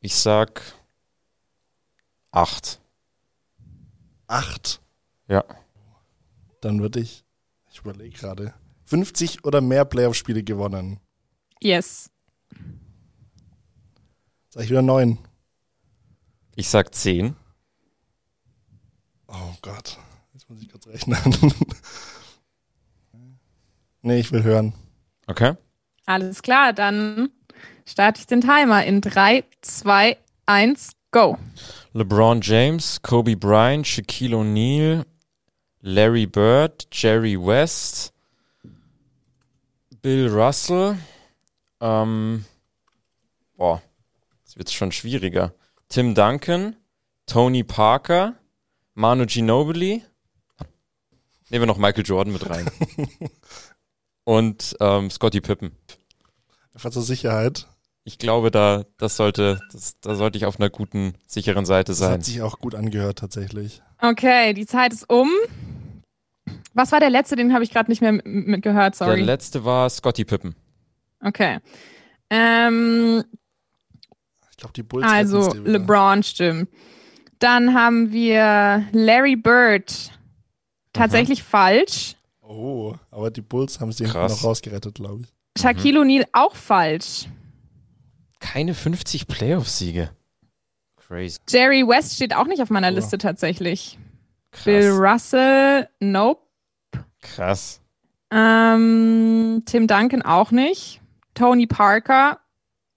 [0.00, 0.60] Ich sag
[2.32, 2.80] acht.
[4.26, 4.80] Acht.
[5.28, 5.44] Ja.
[6.60, 7.24] Dann würde ich,
[7.70, 8.54] ich überlege gerade,
[8.86, 10.98] 50 oder mehr Playoff-Spiele gewonnen.
[11.60, 12.10] Yes.
[14.56, 15.18] Sag ich wieder neun.
[16.54, 17.36] Ich sag zehn.
[19.28, 19.98] Oh Gott.
[20.32, 21.18] Jetzt muss ich kurz rechnen.
[24.00, 24.72] nee, ich will hören.
[25.26, 25.56] Okay.
[26.06, 27.28] Alles klar, dann
[27.84, 31.36] starte ich den Timer in 3, 2, 1, go.
[31.92, 35.04] LeBron James, Kobe Bryant, Shaquille O'Neal,
[35.82, 38.14] Larry Bird, Jerry West,
[40.00, 40.96] Bill Russell,
[41.82, 42.46] ähm,
[43.58, 43.82] boah,
[44.56, 45.52] jetzt wird's schon schwieriger.
[45.88, 46.76] Tim Duncan,
[47.26, 48.34] Tony Parker,
[48.94, 50.02] Manu Ginobili.
[51.50, 52.66] Nehmen wir noch Michael Jordan mit rein.
[54.24, 55.72] Und ähm, Scottie Pippen.
[56.74, 57.68] Einfach zur Sicherheit.
[58.04, 61.98] Ich glaube, da, das sollte, das, da sollte ich auf einer guten, sicheren Seite Das
[61.98, 62.12] sein.
[62.12, 63.82] hat sich auch gut angehört, tatsächlich.
[64.00, 65.28] Okay, die Zeit ist um.
[66.74, 67.36] Was war der letzte?
[67.36, 69.22] Den habe ich gerade nicht mehr m- mit gehört, Der sorry.
[69.22, 70.54] letzte war Scottie Pippen.
[71.20, 71.58] Okay.
[72.30, 73.24] Ähm,
[74.56, 75.52] Ich glaube, die Bulls also.
[75.52, 76.70] LeBron stimmt.
[77.38, 80.10] Dann haben wir Larry Bird.
[80.94, 82.16] Tatsächlich falsch.
[82.40, 85.60] Oh, aber die Bulls haben sie noch rausgerettet, glaube ich.
[85.60, 87.26] Shaquille O'Neal auch falsch.
[88.40, 90.10] Keine 50 Playoff-Siege.
[90.96, 91.38] Crazy.
[91.48, 92.94] Jerry West steht auch nicht auf meiner Oh.
[92.94, 93.98] Liste tatsächlich.
[94.52, 94.64] Krass.
[94.64, 96.40] Bill Russell, nope.
[97.20, 97.82] Krass.
[98.30, 101.00] Ähm, Tim Duncan auch nicht.
[101.34, 102.40] Tony Parker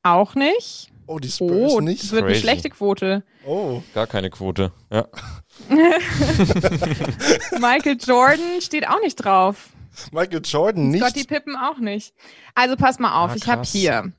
[0.03, 0.88] auch nicht.
[1.11, 2.03] Oh, die Spurs Oh, nicht.
[2.03, 2.41] das wird eine Crazy.
[2.43, 3.23] schlechte Quote.
[3.43, 4.71] Oh, Gar keine Quote.
[4.91, 5.07] Ja.
[7.59, 9.69] Michael Jordan steht auch nicht drauf.
[10.11, 11.03] Michael Jordan nicht.
[11.03, 12.13] Scottie Pippen auch nicht.
[12.55, 14.13] Also pass mal auf, Ah, ich habe hier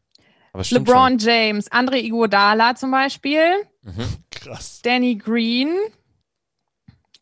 [0.52, 3.52] LeBron James, Andre Iguodala zum Beispiel,
[3.84, 3.94] Schon.
[3.94, 4.08] Mhm.
[4.30, 4.80] Krass.
[4.82, 5.76] Danny Green,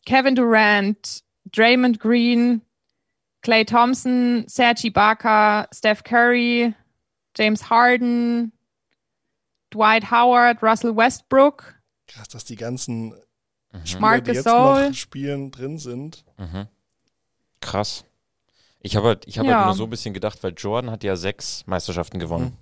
[0.05, 2.61] Kevin Durant, Draymond Green,
[3.41, 6.73] Clay Thompson, Serge Ibaka, Steph Curry,
[7.37, 8.51] James Harden,
[9.73, 11.75] Dwight Howard, Russell Westbrook,
[12.07, 13.13] Krass, dass die ganzen
[13.71, 13.85] Mhm.
[13.85, 14.87] Spieler, die jetzt Gasol.
[14.89, 16.25] noch spielen, drin sind.
[16.37, 16.67] Mhm.
[17.61, 18.03] Krass.
[18.81, 19.57] Ich habe halt, ich hab Ja.
[19.57, 22.45] halt nur so ein bisschen gedacht, weil Jordan hat ja sechs Meisterschaften gewonnen.
[22.45, 22.57] Mhm.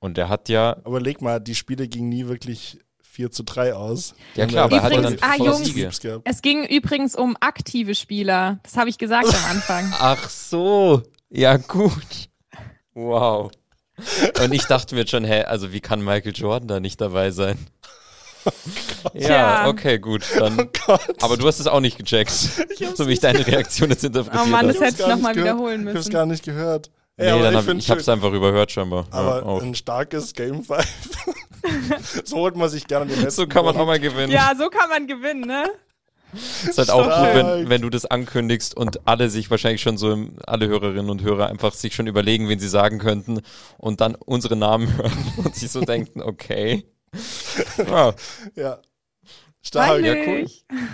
[0.00, 3.74] Und der hat ja, Aber leg mal, die Spiele gingen nie wirklich 4 zu 3
[3.74, 4.14] aus.
[4.34, 5.64] Ja, klar, aber er hatte Übrigens- dann ah, Jungs.
[5.64, 6.20] Siege.
[6.24, 8.58] Es ging übrigens um aktive Spieler.
[8.62, 9.92] Das habe ich gesagt am Anfang.
[9.98, 11.02] Ach so.
[11.30, 12.28] Ja, gut.
[12.94, 13.50] Wow.
[14.42, 17.58] Und ich dachte mir schon, hä, also wie kann Michael Jordan da nicht dabei sein?
[19.12, 19.68] Ja, Tja.
[19.68, 20.24] okay, gut.
[20.38, 21.00] Dann, Oh Gott.
[21.22, 22.30] aber du hast es auch nicht gecheckt.
[22.30, 24.72] so wie ich deine Reaktion jetzt interpretiert Oh Mann, habe.
[24.72, 25.56] das hätte ich hab's gar noch mal nicht gehört.
[25.56, 26.10] wiederholen Ich hab's müssen.
[26.12, 26.90] gar nicht gehört.
[27.16, 29.06] Ey, Nee, dann ich hab, ich hab's einfach überhört scheinbar.
[29.10, 30.86] Aber ja, ein starkes Game 5.
[32.24, 34.30] so holt man sich gerne den letzten So kann man auch mal gewinnen.
[34.32, 35.68] Ja, so kann man gewinnen, ne?
[36.32, 40.12] Ist halt auch gut, wenn, wenn du das ankündigst und alle sich wahrscheinlich schon so,
[40.12, 43.40] im, alle Hörerinnen und Hörer einfach sich schon überlegen, wen sie sagen könnten
[43.78, 46.84] und dann unsere Namen hören und sich so denken, okay.
[47.78, 48.12] Ja,
[48.54, 48.78] Ja.
[49.62, 50.02] Stark.
[50.02, 50.46] ja, cool.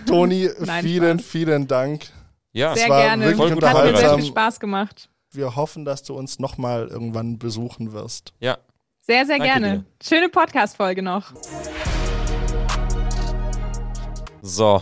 [0.06, 2.06] Toni, Nein, vielen, vielen Dank.
[2.52, 3.24] Ja, Sehr war gerne.
[3.26, 5.10] wirklich Voll Hat mir sehr viel Spaß gemacht.
[5.32, 8.32] Wir hoffen, dass du uns nochmal irgendwann besuchen wirst.
[8.40, 8.58] ja.
[9.06, 9.84] Sehr, sehr Danke gerne.
[10.02, 11.34] Schöne Podcast-Folge noch.
[14.40, 14.80] So.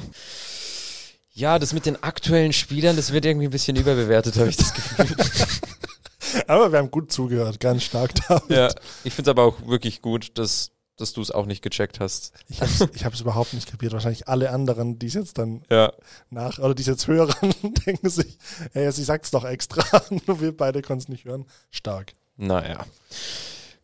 [1.35, 4.75] Ja, das mit den aktuellen Spielern, das wird irgendwie ein bisschen überbewertet, habe ich das
[4.75, 5.17] Gefühl.
[6.47, 8.43] Aber wir haben gut zugehört, ganz stark da.
[8.49, 8.69] ja,
[9.05, 12.33] ich finde es aber auch wirklich gut, dass, dass du es auch nicht gecheckt hast.
[12.49, 12.61] Ich
[13.05, 13.93] habe es überhaupt nicht kapiert.
[13.93, 15.93] Wahrscheinlich alle anderen, die es jetzt dann Ja.
[16.31, 17.35] nach, oder die es jetzt hören,
[17.87, 18.39] denken sich,
[18.73, 19.85] hey, sie sagt's doch extra.
[20.27, 21.45] Nur wir beide konnten es nicht hören.
[21.71, 22.15] Stark.
[22.37, 22.87] Naja.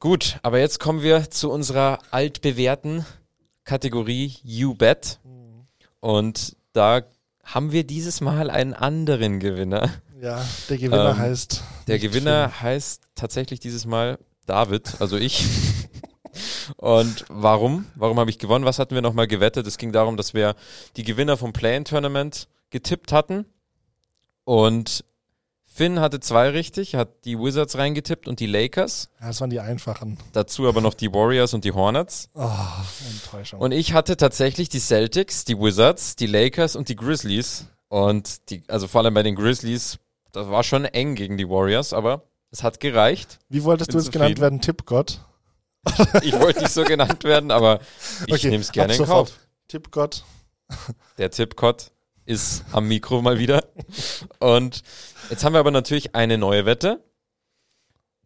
[0.00, 3.04] Gut, aber jetzt kommen wir zu unserer altbewährten
[3.64, 5.18] Kategorie You Bet.
[6.00, 7.02] Und da
[7.54, 9.90] haben wir dieses Mal einen anderen Gewinner.
[10.20, 11.62] Ja, der Gewinner Ähm, heißt.
[11.86, 15.46] Der Gewinner heißt tatsächlich dieses Mal David, also ich.
[16.76, 17.86] Und warum?
[17.94, 18.64] Warum habe ich gewonnen?
[18.64, 19.66] Was hatten wir nochmal gewettet?
[19.66, 20.54] Es ging darum, dass wir
[20.96, 23.46] die Gewinner vom Play-In-Tournament getippt hatten.
[24.44, 25.04] Und
[25.78, 29.10] Finn hatte zwei richtig, hat die Wizards reingetippt und die Lakers.
[29.20, 30.18] Ja, das waren die einfachen.
[30.32, 32.30] Dazu aber noch die Warriors und die Hornets.
[32.34, 32.50] Oh,
[33.08, 33.60] Enttäuschung.
[33.60, 37.66] Und ich hatte tatsächlich die Celtics, die Wizards, die Lakers und die Grizzlies.
[37.86, 39.98] Und die, also vor allem bei den Grizzlies,
[40.32, 43.38] das war schon eng gegen die Warriors, aber es hat gereicht.
[43.48, 44.42] Wie wolltest du bin jetzt genannt zufrieden.
[44.42, 44.60] werden?
[44.60, 45.20] Tippgott?
[46.22, 47.78] Ich wollte nicht so genannt werden, aber
[48.26, 49.04] ich Okay, nehme es gerne in.
[49.04, 49.30] Kauf.
[49.68, 50.24] Tippgott.
[51.18, 51.92] Der Tippcott
[52.28, 53.64] ist am Mikro mal wieder.
[54.38, 54.82] Und
[55.30, 57.02] jetzt haben wir aber natürlich eine neue Wette.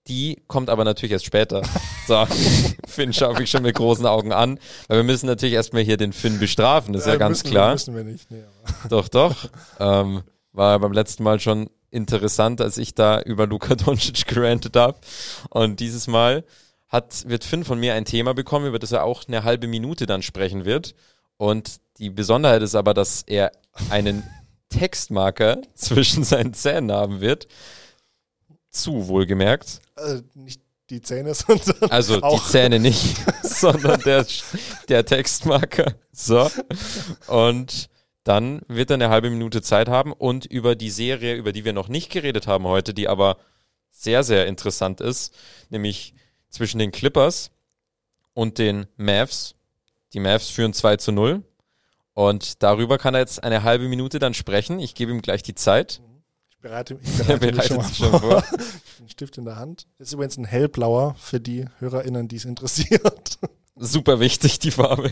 [0.09, 1.63] Die kommt aber natürlich erst später.
[2.09, 2.27] So,
[2.87, 6.13] Finn schaue ich schon mit großen Augen an, weil wir müssen natürlich erstmal hier den
[6.13, 7.73] Finn bestrafen, das ist ja Äh, ganz müssen klar.
[7.73, 8.29] Müssen wir nicht.
[8.29, 8.43] Nee,
[8.89, 9.49] Doch, doch.
[9.79, 10.23] Ähm,
[10.53, 14.99] war beim letzten Mal schon interessant, als ich da über Luka Doncic gerantet habe.
[15.51, 16.45] Und dieses Mal
[16.89, 20.07] hat, wird Finn von mir ein Thema bekommen, über das er auch eine halbe Minute
[20.07, 20.97] dann sprechen wird.
[21.43, 23.51] Und die Besonderheit ist aber, dass er
[23.91, 24.23] einen
[24.69, 27.49] Textmarker zwischen seinen Zähnen haben wird.
[28.71, 29.81] Zu wohlgemerkt.
[29.97, 34.25] äh, nicht die Zähne, sondern Also die Zähne nicht, sondern der,
[34.89, 35.97] der Textmarker.
[36.13, 36.49] So.
[37.27, 37.91] Und
[38.23, 41.73] dann wird er eine halbe Minute Zeit haben und über die Serie, über die wir
[41.73, 43.37] noch nicht geredet haben heute, die aber
[43.91, 45.35] sehr, sehr interessant ist,
[45.71, 46.15] nämlich
[46.51, 47.51] zwischen den Clippers
[48.33, 49.57] und den Mavs.
[50.13, 51.43] Die Mavs führen 2 zu 0.
[52.15, 54.79] Und darüber kann er jetzt eine halbe Minute dann sprechen.
[54.79, 56.03] Ich gebe ihm gleich die Zeit.
[56.51, 58.45] Ich bereite, ich Er bereite mich schon mal schon vor.
[59.01, 59.87] Ein Stift in der Hand.
[59.99, 63.39] Das ist übrigens ein hellblauer für die HörerInnen, die es interessiert.
[63.77, 65.11] Super wichtig, die Farbe.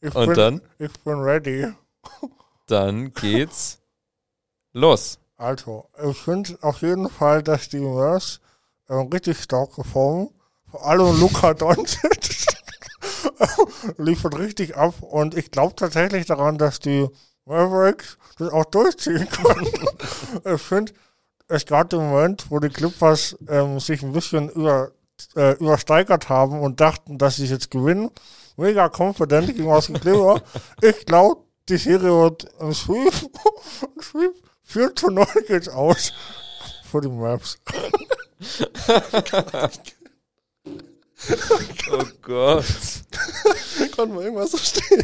[0.00, 0.60] Ich Und bin, dann?
[0.78, 1.72] Ich bin ready.
[2.66, 3.80] Dann geht's
[4.72, 5.18] los.
[5.36, 8.40] Also, ich finde auf jeden Fall, dass die Mavs
[8.88, 10.30] äh, richtig stark performen.
[10.70, 12.46] Vor allem Luca Doncic
[13.98, 17.08] liefert richtig ab und ich glaube tatsächlich daran, dass die
[17.44, 19.68] Mavericks das auch durchziehen können.
[20.44, 20.92] ich finde,
[21.48, 24.90] es gerade im Moment, wo die Clippers ähm, sich ein bisschen über,
[25.36, 28.10] äh, übersteigert haben und dachten, dass sie es jetzt gewinnen,
[28.56, 30.42] mega confident gegen dem Clipper.
[30.82, 33.12] Ich glaube, die Serie wird ein Sweep,
[33.96, 34.34] ein Sweep
[34.64, 36.12] 4 zu 0 geht's aus
[36.90, 37.58] für die Maps.
[41.90, 42.64] Oh Gott.
[43.96, 45.02] Konnte man irgendwas verstehen?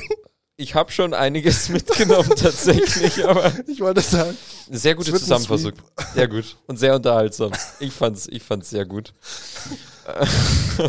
[0.57, 4.37] Ich habe schon einiges mitgenommen tatsächlich, aber Ich wollte sagen,
[4.71, 5.73] sehr gute Zusammenfassung.
[6.15, 7.53] Sehr gut und sehr unterhaltsam.
[7.81, 9.15] Ich fand's, ich fand's sehr gut.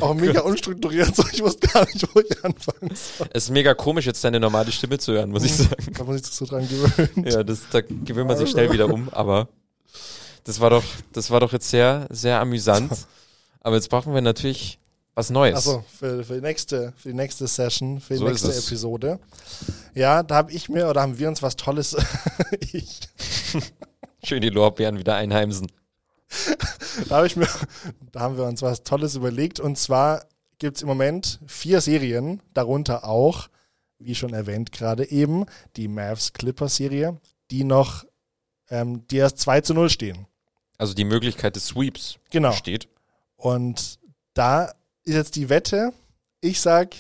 [0.01, 3.27] auch mega unstrukturiert, so ich wusste gar nicht, wo ich anfangen soll.
[3.31, 5.93] Es ist mega komisch, jetzt deine normale Stimme zu hören, muss ich sagen.
[5.97, 7.27] Da muss ich so dran gewöhnen.
[7.27, 9.47] Ja, das, da gewöhnt man sich schnell wieder um, aber
[10.43, 10.83] das war doch,
[11.13, 12.91] das war doch jetzt sehr, sehr amüsant.
[13.61, 14.77] Aber jetzt brauchen wir natürlich
[15.15, 15.55] was Neues.
[15.55, 18.65] Also für, für, die nächste, für die nächste Session, für die So nächste es.
[18.67, 19.19] Episode.
[19.93, 21.95] Ja, da habe ich mir oder haben wir uns was Tolles.
[22.71, 22.99] ich,
[24.23, 25.71] Schön die Lorbeeren wieder einheimsen.
[27.09, 27.47] da habe ich mir,
[28.11, 29.59] da haben wir uns was Tolles überlegt.
[29.59, 30.25] Und zwar
[30.59, 33.49] gibt's im Moment vier Serien, darunter auch,
[33.99, 35.45] wie schon erwähnt gerade eben,
[35.75, 37.19] die Mavs Clippers Serie,
[37.51, 38.05] die noch,
[38.69, 40.25] ähm, die erst 2 zu 0 stehen.
[40.77, 42.51] Also die Möglichkeit des Sweeps Genau.
[42.53, 42.87] steht.
[43.35, 43.99] Und
[44.33, 45.93] da ist jetzt die Wette,
[46.41, 46.95] ich sag,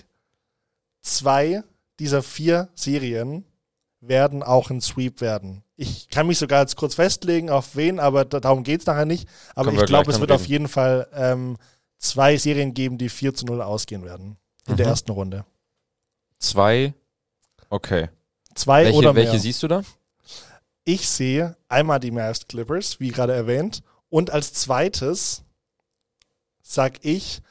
[1.01, 1.63] zwei
[1.99, 3.45] dieser vier Serien
[4.01, 5.63] werden auch ein Sweep werden.
[5.75, 9.27] Ich kann mich sogar jetzt kurz festlegen, auf wen, aber da, darum geht's nachher nicht.
[9.55, 10.51] Aber Können wir ich glaube, es wird auf reden.
[10.51, 11.57] jeden Fall ähm,
[11.97, 14.37] zwei Serien geben, die 4 zu 0 ausgehen werden.
[14.67, 14.91] In der Mhm.
[14.91, 15.45] ersten Runde.
[16.39, 16.93] Zwei.
[17.69, 18.09] Okay.
[18.55, 19.23] Zwei Welche, oder mehr.
[19.25, 19.83] welche siehst du da?
[20.85, 23.81] ich sehe einmal die Mavs Clippers, wie gerade erwähnt.
[24.09, 25.43] Und als zweites
[26.61, 27.41] sag ich,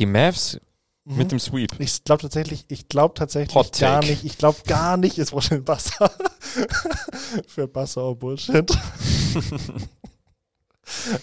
[0.00, 0.58] Die Mavs
[1.04, 1.78] mit dem Sweep.
[1.78, 6.10] Ich glaube tatsächlich, ich glaube tatsächlich gar nicht, ich glaube gar nicht, ist wahrscheinlich Basser.
[7.46, 8.70] Für Basser auch Bullshit.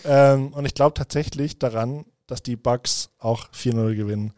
[0.06, 4.34] ähm, und ich glaube tatsächlich daran, dass die Bucks auch 4-0 gewinnen.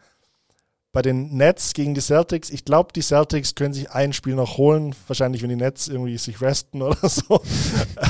[0.92, 4.56] Bei den Nets gegen die Celtics, ich glaube, die Celtics können sich ein Spiel noch
[4.56, 4.94] holen.
[5.06, 7.42] Wahrscheinlich, wenn die Nets irgendwie sich resten oder so.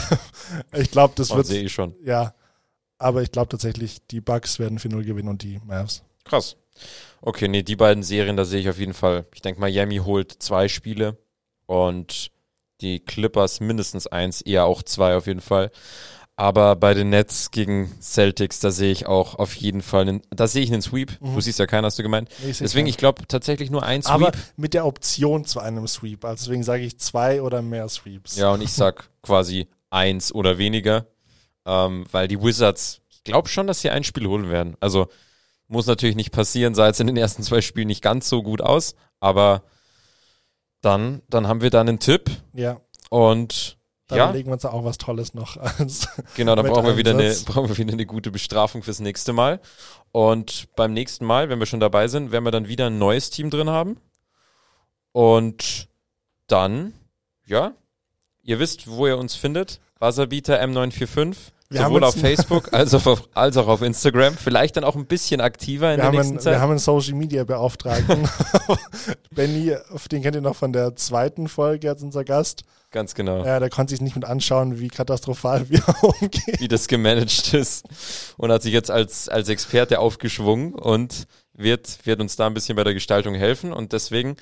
[0.74, 1.48] ich glaube, das Man wird.
[1.48, 1.96] sehe ich schon.
[2.04, 2.34] Ja.
[2.98, 6.04] Aber ich glaube tatsächlich, die Bucks werden 4-0 gewinnen und die Mavs.
[6.30, 6.56] Krass.
[7.22, 9.26] Okay, nee, die beiden Serien, da sehe ich auf jeden Fall.
[9.34, 11.18] Ich denke, Miami holt zwei Spiele
[11.66, 12.30] und
[12.80, 15.72] die Clippers mindestens eins, eher auch zwei auf jeden Fall.
[16.36, 20.46] Aber bei den Nets gegen Celtics, da sehe ich auch auf jeden Fall, einen, da
[20.46, 21.18] sehe ich einen Sweep.
[21.20, 22.30] Du siehst ja keinen, hast du gemeint.
[22.42, 24.14] Nee, Deswegen, ich glaube tatsächlich nur ein Sweep.
[24.14, 26.24] Aber mit der Option zu einem Sweep.
[26.24, 28.36] Also deswegen sage ich zwei oder mehr Sweeps.
[28.36, 31.06] Ja, und ich sag quasi eins oder weniger,
[31.66, 34.76] ähm, weil die Wizards, ich glaube schon, dass sie ein Spiel holen werden.
[34.80, 35.08] Also
[35.70, 38.60] muss natürlich nicht passieren, sah jetzt in den ersten zwei Spielen nicht ganz so gut
[38.60, 39.62] aus, aber
[40.80, 42.80] dann, dann haben wir da einen Tipp Ja.
[43.08, 45.56] und Dann ja, legen wir uns da auch was Tolles noch
[46.36, 49.60] genau, dann brauchen wir, wieder eine, brauchen wir wieder eine gute Bestrafung fürs nächste Mal.
[50.12, 53.30] Und beim nächsten Mal, wenn wir schon dabei sind, werden wir dann wieder ein neues
[53.30, 53.98] Team drin haben.
[55.12, 55.88] Und
[56.48, 56.94] dann,
[57.46, 57.72] ja,
[58.42, 59.80] ihr wisst, wo ihr uns findet.
[60.00, 61.36] Buzzerbeater M945.
[61.72, 64.36] Wir sowohl auf Facebook als auch, auf, als auch auf Instagram.
[64.36, 66.54] Vielleicht dann auch ein bisschen aktiver in Wir der nächsten einen, Zeit.
[66.54, 68.28] wir haben einen Social Media Beauftragten.
[69.30, 69.76] Benny,
[70.10, 72.64] den kennt ihr noch von der zweiten Folge als unser Gast.
[72.90, 73.44] Ganz genau.
[73.44, 76.56] Ja, der konnte sich nicht mit anschauen, wie katastrophal wir umgehen.
[76.58, 77.86] wie das gemanagt ist
[78.36, 82.74] und hat sich jetzt als, als Experte aufgeschwungen und wird, wird uns da ein bisschen
[82.74, 84.36] bei der Gestaltung helfen und deswegen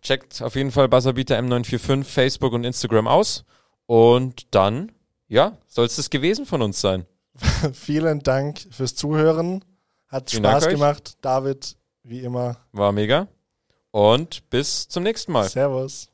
[0.00, 3.44] checkt auf jeden Fall Buzzerbeater M945 Facebook und Instagram aus
[3.84, 4.92] und dann,
[5.30, 7.06] ja, soll es das gewesen von uns sein.
[7.72, 9.64] Vielen Dank fürs Zuhören.
[10.08, 10.72] Hat Vielen Dank Spaß euch.
[10.74, 11.16] gemacht.
[11.22, 12.56] David, wie immer.
[12.72, 13.28] War mega
[13.92, 15.48] und bis zum nächsten Mal.
[15.48, 16.08] Servus.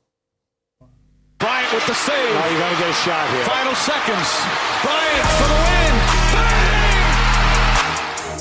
[1.39, 2.35] Bryant with the save.
[2.35, 3.45] Now you gotta get a shot here.
[3.45, 4.29] Final seconds.
[4.83, 5.95] Bryant for the win.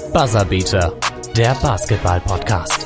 [0.03, 0.13] Bang!
[0.13, 0.93] Buzzerbeater,
[1.35, 2.84] der Basketball-Podcast.